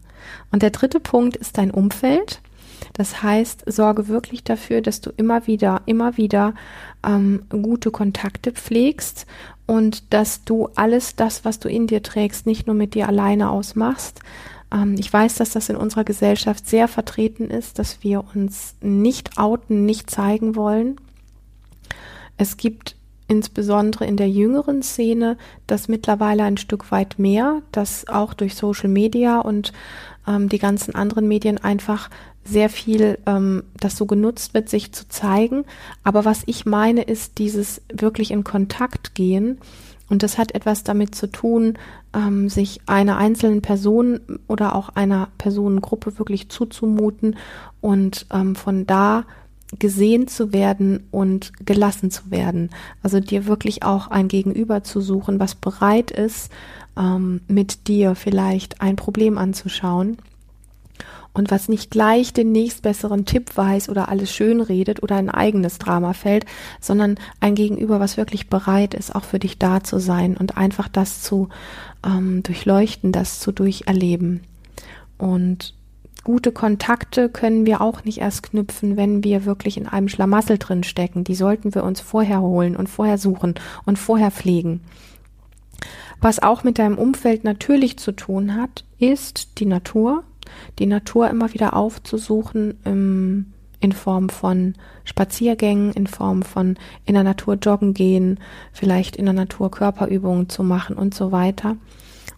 Und 0.51 0.63
der 0.63 0.71
dritte 0.71 0.99
Punkt 0.99 1.37
ist 1.37 1.59
dein 1.59 1.69
Umfeld. 1.69 2.41
Das 2.93 3.23
heißt, 3.23 3.63
sorge 3.67 4.07
wirklich 4.07 4.43
dafür, 4.43 4.81
dass 4.81 5.01
du 5.01 5.11
immer 5.17 5.47
wieder, 5.47 5.81
immer 5.85 6.17
wieder 6.17 6.53
ähm, 7.05 7.43
gute 7.49 7.91
Kontakte 7.91 8.51
pflegst 8.51 9.25
und 9.65 10.13
dass 10.13 10.43
du 10.43 10.69
alles 10.75 11.15
das, 11.15 11.45
was 11.45 11.59
du 11.59 11.69
in 11.69 11.87
dir 11.87 12.01
trägst, 12.01 12.45
nicht 12.45 12.67
nur 12.67 12.75
mit 12.75 12.95
dir 12.95 13.07
alleine 13.07 13.51
ausmachst. 13.51 14.21
Ähm, 14.73 14.95
ich 14.97 15.11
weiß, 15.11 15.35
dass 15.35 15.51
das 15.51 15.69
in 15.69 15.75
unserer 15.75 16.03
Gesellschaft 16.03 16.67
sehr 16.67 16.87
vertreten 16.87 17.49
ist, 17.49 17.79
dass 17.79 18.03
wir 18.03 18.23
uns 18.33 18.75
nicht 18.81 19.37
outen, 19.37 19.85
nicht 19.85 20.09
zeigen 20.09 20.55
wollen. 20.55 20.97
Es 22.37 22.57
gibt 22.57 22.95
insbesondere 23.27 24.05
in 24.05 24.15
der 24.15 24.29
jüngeren 24.29 24.81
Szene 24.81 25.37
das 25.67 25.87
mittlerweile 25.87 26.43
ein 26.43 26.57
Stück 26.57 26.91
weit 26.91 27.19
mehr, 27.19 27.61
dass 27.71 28.07
auch 28.07 28.33
durch 28.33 28.55
Social 28.55 28.89
Media 28.89 29.39
und 29.39 29.73
ähm, 30.27 30.47
die 30.49 30.59
ganzen 30.59 30.95
anderen 30.95 31.27
Medien 31.27 31.57
einfach 31.57 32.09
sehr 32.47 32.69
viel 32.69 33.19
ähm, 33.25 33.63
das 33.79 33.97
so 33.97 34.05
genutzt 34.05 34.53
wird, 34.53 34.69
sich 34.69 34.91
zu 34.91 35.07
zeigen. 35.07 35.65
Aber 36.03 36.25
was 36.25 36.43
ich 36.45 36.65
meine, 36.65 37.03
ist 37.03 37.37
dieses 37.37 37.81
wirklich 37.91 38.31
in 38.31 38.43
Kontakt 38.43 39.15
gehen. 39.15 39.59
Und 40.09 40.23
das 40.23 40.37
hat 40.37 40.55
etwas 40.55 40.83
damit 40.83 41.15
zu 41.15 41.27
tun, 41.27 41.77
ähm, 42.13 42.49
sich 42.49 42.81
einer 42.85 43.17
einzelnen 43.17 43.61
Person 43.61 44.21
oder 44.47 44.75
auch 44.75 44.89
einer 44.89 45.27
Personengruppe 45.37 46.17
wirklich 46.17 46.49
zuzumuten 46.49 47.35
und 47.81 48.25
ähm, 48.31 48.55
von 48.55 48.87
da 48.87 49.25
gesehen 49.79 50.29
zu 50.29 50.53
werden 50.53 51.03
und 51.11 51.51
gelassen 51.65 52.09
zu 52.09 52.31
werden. 52.31 52.69
Also 53.03 53.19
dir 53.19 53.47
wirklich 53.47 53.83
auch 53.83 54.07
ein 54.07 54.29
Gegenüber 54.29 54.83
zu 54.83 55.01
suchen, 55.01 55.41
was 55.41 55.55
bereit 55.55 56.09
ist, 56.09 56.51
ähm, 56.97 57.41
mit 57.49 57.89
dir 57.89 58.15
vielleicht 58.15 58.79
ein 58.79 58.95
Problem 58.95 59.37
anzuschauen 59.37 60.17
und 61.37 61.51
was 61.51 61.69
nicht 61.69 61.91
gleich 61.91 62.33
den 62.33 62.51
nächstbesseren 62.51 63.25
Tipp 63.25 63.55
weiß 63.55 63.89
oder 63.89 64.09
alles 64.09 64.31
schön 64.31 64.59
redet 64.59 65.03
oder 65.03 65.17
ein 65.17 65.29
eigenes 65.29 65.77
Drama 65.77 66.13
fällt, 66.13 66.45
sondern 66.81 67.15
ein 67.39 67.53
Gegenüber, 67.53 67.99
was 67.99 68.17
wirklich 68.17 68.49
bereit 68.49 68.95
ist, 68.95 69.15
auch 69.15 69.23
für 69.23 69.37
dich 69.37 69.59
da 69.59 69.83
zu 69.83 69.99
sein 69.99 70.35
und 70.35 70.57
einfach 70.57 70.87
das 70.87 71.21
zu 71.21 71.49
ähm, 72.03 72.41
durchleuchten, 72.41 73.11
das 73.11 73.39
zu 73.39 73.51
durcherleben. 73.51 74.41
Und 75.19 75.75
gute 76.23 76.51
Kontakte 76.51 77.29
können 77.29 77.67
wir 77.67 77.81
auch 77.81 78.03
nicht 78.03 78.17
erst 78.17 78.43
knüpfen, 78.43 78.97
wenn 78.97 79.23
wir 79.23 79.45
wirklich 79.45 79.77
in 79.77 79.87
einem 79.87 80.09
Schlamassel 80.09 80.57
drin 80.57 80.83
stecken. 80.83 81.23
Die 81.23 81.35
sollten 81.35 81.75
wir 81.75 81.83
uns 81.83 82.01
vorher 82.01 82.41
holen 82.41 82.75
und 82.75 82.87
vorher 82.87 83.19
suchen 83.19 83.53
und 83.85 83.99
vorher 83.99 84.31
pflegen. 84.31 84.81
Was 86.19 86.41
auch 86.41 86.63
mit 86.63 86.79
deinem 86.79 86.97
Umfeld 86.97 87.43
natürlich 87.43 87.97
zu 87.97 88.11
tun 88.11 88.55
hat, 88.55 88.85
ist 88.97 89.59
die 89.59 89.67
Natur, 89.67 90.23
die 90.79 90.85
Natur 90.85 91.29
immer 91.29 91.53
wieder 91.53 91.75
aufzusuchen 91.75 92.79
im, 92.83 93.53
in 93.79 93.91
Form 93.91 94.29
von 94.29 94.75
Spaziergängen, 95.03 95.93
in 95.93 96.07
Form 96.07 96.41
von 96.41 96.77
in 97.05 97.13
der 97.13 97.23
Natur 97.23 97.55
joggen 97.55 97.93
gehen, 97.93 98.39
vielleicht 98.71 99.15
in 99.15 99.25
der 99.25 99.33
Natur 99.33 99.71
Körperübungen 99.71 100.49
zu 100.49 100.63
machen 100.63 100.95
und 100.95 101.13
so 101.13 101.31
weiter. 101.31 101.77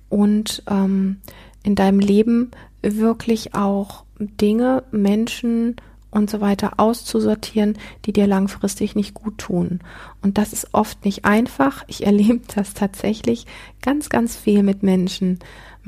Und 0.09 0.63
ähm, 0.69 1.17
in 1.63 1.75
deinem 1.75 1.99
Leben 1.99 2.51
wirklich 2.81 3.55
auch 3.55 4.03
Dinge, 4.19 4.83
Menschen 4.91 5.75
und 6.11 6.29
so 6.29 6.41
weiter 6.41 6.73
auszusortieren, 6.77 7.77
die 8.05 8.13
dir 8.13 8.27
langfristig 8.27 8.95
nicht 8.95 9.13
gut 9.13 9.37
tun. 9.37 9.79
Und 10.21 10.37
das 10.37 10.53
ist 10.53 10.69
oft 10.73 11.05
nicht 11.05 11.25
einfach. 11.25 11.83
Ich 11.87 12.05
erlebe 12.05 12.41
das 12.53 12.73
tatsächlich 12.73 13.45
ganz, 13.81 14.09
ganz 14.09 14.35
viel 14.35 14.63
mit 14.63 14.83
Menschen, 14.83 15.39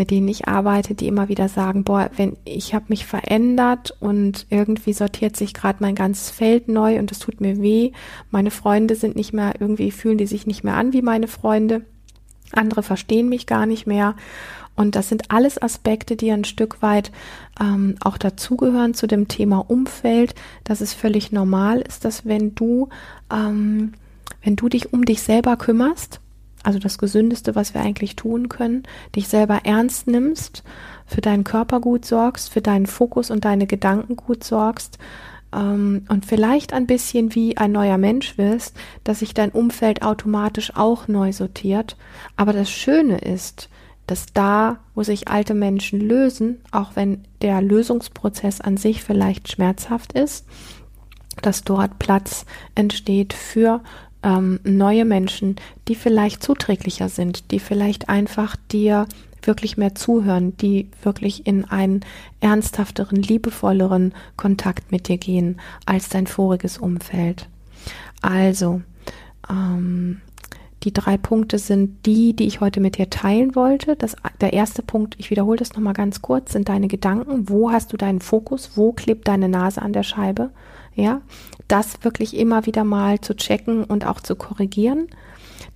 mit 0.02 0.10
denen 0.10 0.30
ich 0.30 0.48
arbeite, 0.48 0.96
die 0.96 1.08
immer 1.08 1.30
wieder 1.30 1.48
sagen, 1.48 1.84
boah, 1.84 2.10
wenn 2.18 2.36
ich 2.44 2.74
habe 2.74 2.86
mich 2.88 3.06
verändert 3.06 3.96
und 4.00 4.48
irgendwie 4.50 4.94
sortiert 4.94 5.38
sich 5.38 5.54
gerade 5.54 5.78
mein 5.80 5.94
ganzes 5.94 6.32
Feld 6.32 6.68
neu 6.68 6.98
und 6.98 7.12
es 7.12 7.20
tut 7.20 7.40
mir 7.40 7.62
weh. 7.62 7.92
Meine 8.32 8.50
Freunde 8.50 8.96
sind 8.96 9.16
nicht 9.16 9.32
mehr 9.32 9.54
irgendwie 9.60 9.92
fühlen 9.92 10.18
die 10.18 10.26
sich 10.26 10.48
nicht 10.48 10.64
mehr 10.64 10.76
an 10.76 10.92
wie 10.92 11.04
meine 11.04 11.28
Freunde. 11.28 11.86
Andere 12.52 12.82
verstehen 12.82 13.30
mich 13.30 13.46
gar 13.46 13.68
nicht 13.68 13.86
mehr. 13.86 14.16
Und 14.76 14.96
das 14.96 15.08
sind 15.08 15.30
alles 15.30 15.62
Aspekte, 15.62 16.16
die 16.16 16.32
ein 16.32 16.46
Stück 16.46 16.82
weit 16.82 17.12
ähm, 17.60 17.94
auch 18.04 18.18
dazugehören 18.18 18.96
zu 18.96 19.06
dem 19.06 19.28
Thema 19.28 19.60
Umfeld, 19.60 20.34
dass 20.64 20.82
es 20.82 20.96
völlig 20.96 21.32
normal 21.32 21.80
ist, 21.80 22.06
dass 22.06 22.26
wenn 22.26 22.56
du, 22.56 22.90
ähm, 23.32 23.94
wenn 24.42 24.56
du 24.56 24.68
dich 24.68 24.94
um 24.94 25.06
dich 25.06 25.22
selber 25.22 25.58
kümmerst, 25.58 26.22
also 26.64 26.80
das 26.80 26.98
Gesündeste, 26.98 27.56
was 27.56 27.74
wir 27.74 27.82
eigentlich 27.82 28.16
tun 28.16 28.50
können, 28.50 28.84
dich 29.16 29.28
selber 29.28 29.62
ernst 29.64 30.08
nimmst, 30.08 30.64
für 31.06 31.22
deinen 31.22 31.44
Körper 31.44 31.80
gut 31.80 32.06
sorgst, 32.06 32.50
für 32.50 32.62
deinen 32.62 32.86
Fokus 32.86 33.32
und 33.32 33.46
deine 33.46 33.68
Gedanken 33.68 34.16
gut 34.16 34.44
sorgst 34.44 34.98
ähm, 35.54 36.06
und 36.10 36.26
vielleicht 36.26 36.74
ein 36.74 36.88
bisschen 36.88 37.36
wie 37.36 37.58
ein 37.58 37.72
neuer 37.72 37.98
Mensch 37.98 38.38
wirst, 38.38 38.76
dass 39.04 39.20
sich 39.20 39.34
dein 39.34 39.52
Umfeld 39.52 40.04
automatisch 40.04 40.76
auch 40.76 41.08
neu 41.08 41.34
sortiert. 41.34 41.98
Aber 42.38 42.54
das 42.54 42.70
Schöne 42.70 43.18
ist, 43.18 43.70
dass 44.08 44.26
da, 44.34 44.80
wo 44.96 45.04
sich 45.04 45.28
alte 45.28 45.54
Menschen 45.54 46.00
lösen, 46.00 46.62
auch 46.72 46.96
wenn 46.96 47.24
der 47.42 47.62
Lösungsprozess 47.62 48.62
an 48.62 48.78
sich 48.78 49.04
vielleicht 49.04 49.52
schmerzhaft 49.52 50.14
ist, 50.14 50.46
dass 51.42 51.64
dort 51.64 51.98
Platz 51.98 52.46
entsteht 52.76 53.34
für 53.34 53.82
ähm, 54.24 54.60
neue 54.64 55.06
Menschen, 55.06 55.56
die 55.88 55.96
vielleicht 55.96 56.44
zuträglicher 56.44 57.10
sind, 57.10 57.52
die 57.52 57.60
vielleicht 57.60 58.10
einfach 58.10 58.56
dir 58.72 59.08
wirklich 59.44 59.78
mehr 59.78 59.96
zuhören, 59.96 60.56
die 60.58 60.90
wirklich 61.02 61.48
in 61.48 61.66
einen 61.66 62.02
ernsthafteren, 62.40 63.22
liebevolleren 63.22 64.14
Kontakt 64.38 64.92
mit 64.92 65.08
dir 65.08 65.18
gehen 65.18 65.60
als 65.86 66.10
dein 66.10 66.28
voriges 66.28 66.78
Umfeld. 66.78 67.48
Also, 68.22 68.82
ähm, 69.50 70.22
die 70.84 70.94
drei 70.94 71.18
Punkte 71.18 71.60
sind 71.60 72.06
die, 72.08 72.36
die 72.36 72.48
ich 72.48 72.60
heute 72.60 72.80
mit 72.80 72.98
dir 72.98 73.10
teilen 73.10 73.56
wollte. 73.56 73.96
Das, 73.96 74.16
der 74.40 74.54
erste 74.54 74.82
Punkt, 74.82 75.16
ich 75.20 75.30
wiederhole 75.30 75.58
das 75.58 75.74
nochmal 75.74 75.94
ganz 75.94 76.22
kurz, 76.24 76.54
sind 76.54 76.70
deine 76.70 76.88
Gedanken. 76.88 77.50
Wo 77.50 77.72
hast 77.72 77.94
du 77.94 77.98
deinen 77.98 78.20
Fokus? 78.20 78.72
Wo 78.76 78.92
klebt 78.92 79.28
deine 79.28 79.48
Nase 79.48 79.82
an 79.82 79.94
der 79.94 80.04
Scheibe? 80.04 80.50
Ja, 80.94 81.22
das 81.68 82.04
wirklich 82.04 82.36
immer 82.36 82.66
wieder 82.66 82.84
mal 82.84 83.22
zu 83.22 83.36
checken 83.36 83.84
und 83.84 84.06
auch 84.06 84.20
zu 84.20 84.36
korrigieren. 84.36 85.08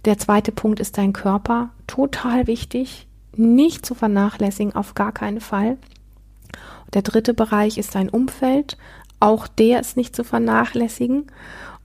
Der 0.04 0.17
zweite 0.17 0.51
Punkt 0.51 0.80
ist 0.80 0.97
dein 0.97 1.13
Körper. 1.13 1.69
Total 1.88 2.47
wichtig. 2.47 3.08
Nicht 3.36 3.86
zu 3.86 3.95
vernachlässigen, 3.95 4.75
auf 4.75 4.93
gar 4.93 5.12
keinen 5.12 5.41
Fall. 5.41 5.78
Der 6.93 7.01
dritte 7.01 7.34
Bereich 7.34 7.78
ist 7.78 7.95
dein 7.95 8.10
Umfeld. 8.10 8.78
Auch 9.19 9.47
der 9.47 9.80
ist 9.80 9.97
nicht 9.97 10.15
zu 10.15 10.23
vernachlässigen. 10.23 11.28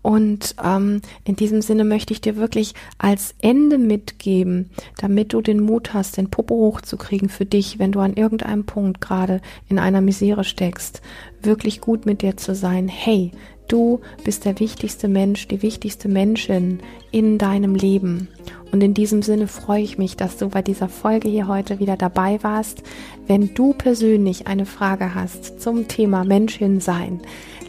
Und 0.03 0.55
ähm, 0.65 1.03
in 1.25 1.37
diesem 1.37 1.61
Sinne 1.61 1.85
möchte 1.85 2.13
ich 2.13 2.21
dir 2.21 2.37
wirklich 2.37 2.75
als 2.99 3.35
Ende 3.41 3.77
mitgeben, 3.77 4.71
damit 4.99 5.33
du 5.33 5.43
den 5.43 5.61
Mut 5.61 5.93
hast, 5.93 6.17
den 6.17 6.31
Popo 6.31 6.55
hochzukriegen 6.55 7.29
für 7.29 7.45
dich, 7.45 7.79
wenn 7.79 7.93
du 7.93 8.01
an 8.01 8.15
irgendeinem 8.15 8.65
Punkt 8.65 9.01
gerade 9.01 9.41
in 9.69 9.79
einer 9.79 10.01
Misere 10.01 10.45
steckst, 10.45 11.03
wirklich 11.43 11.81
gut 11.81 12.07
mit 12.07 12.23
dir 12.23 12.37
zu 12.37 12.55
sein. 12.55 12.89
Hey, 12.89 13.33
du 13.69 14.01
bist 14.25 14.47
der 14.47 14.59
wichtigste 14.59 15.07
Mensch, 15.07 15.49
die 15.49 15.63
wichtigste 15.63 16.09
Menschin 16.09 16.81
in 17.11 17.37
deinem 17.37 17.75
Leben. 17.75 18.29
Und 18.73 18.83
in 18.83 18.95
diesem 18.95 19.23
Sinne 19.23 19.49
freue 19.49 19.83
ich 19.83 19.99
mich, 19.99 20.17
dass 20.17 20.37
du 20.37 20.49
bei 20.49 20.63
dieser 20.63 20.89
Folge 20.89 21.29
hier 21.29 21.49
heute 21.49 21.79
wieder 21.79 21.97
dabei 21.97 22.43
warst. 22.43 22.83
Wenn 23.27 23.53
du 23.55 23.75
persönlich 23.75 24.47
eine 24.47 24.65
Frage 24.65 25.15
hast 25.15 25.61
zum 25.61 25.89
Thema 25.89 26.25
Menschin 26.25 26.81
sein, 26.81 27.21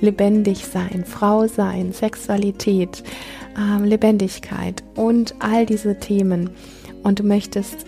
lebendig 0.01 0.65
sein, 0.65 1.05
Frau 1.05 1.47
sein, 1.47 1.93
Sexualität, 1.93 3.03
ähm, 3.57 3.85
Lebendigkeit 3.85 4.83
und 4.95 5.35
all 5.39 5.65
diese 5.65 5.99
Themen 5.99 6.49
und 7.03 7.19
du 7.19 7.23
möchtest 7.23 7.85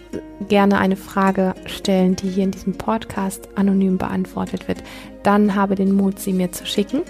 gerne 0.49 0.79
eine 0.79 0.95
Frage 0.95 1.53
stellen, 1.65 2.15
die 2.15 2.29
hier 2.29 2.43
in 2.43 2.51
diesem 2.51 2.73
Podcast 2.73 3.49
anonym 3.55 3.97
beantwortet 3.97 4.67
wird, 4.67 4.83
dann 5.23 5.55
habe 5.55 5.75
den 5.75 5.93
Mut, 5.93 6.19
sie 6.19 6.33
mir 6.33 6.51
zu 6.51 6.65
schicken. 6.65 7.01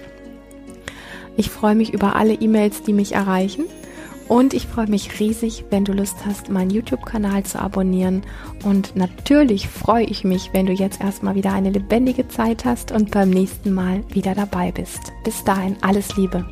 Ich 1.35 1.49
freue 1.49 1.75
mich 1.75 1.93
über 1.93 2.15
alle 2.15 2.33
E-Mails, 2.33 2.83
die 2.83 2.93
mich 2.93 3.13
erreichen. 3.13 3.65
Und 4.27 4.53
ich 4.53 4.67
freue 4.67 4.87
mich 4.87 5.19
riesig, 5.19 5.65
wenn 5.69 5.85
du 5.85 5.93
Lust 5.93 6.15
hast, 6.25 6.49
meinen 6.49 6.69
YouTube-Kanal 6.69 7.43
zu 7.43 7.59
abonnieren. 7.59 8.23
Und 8.63 8.95
natürlich 8.95 9.67
freue 9.67 10.05
ich 10.05 10.23
mich, 10.23 10.49
wenn 10.53 10.65
du 10.65 10.73
jetzt 10.73 11.01
erstmal 11.01 11.35
wieder 11.35 11.53
eine 11.53 11.71
lebendige 11.71 12.27
Zeit 12.27 12.65
hast 12.65 12.91
und 12.91 13.11
beim 13.11 13.29
nächsten 13.29 13.73
Mal 13.73 14.03
wieder 14.09 14.33
dabei 14.33 14.71
bist. 14.71 15.11
Bis 15.23 15.43
dahin, 15.43 15.75
alles 15.81 16.15
Liebe. 16.15 16.45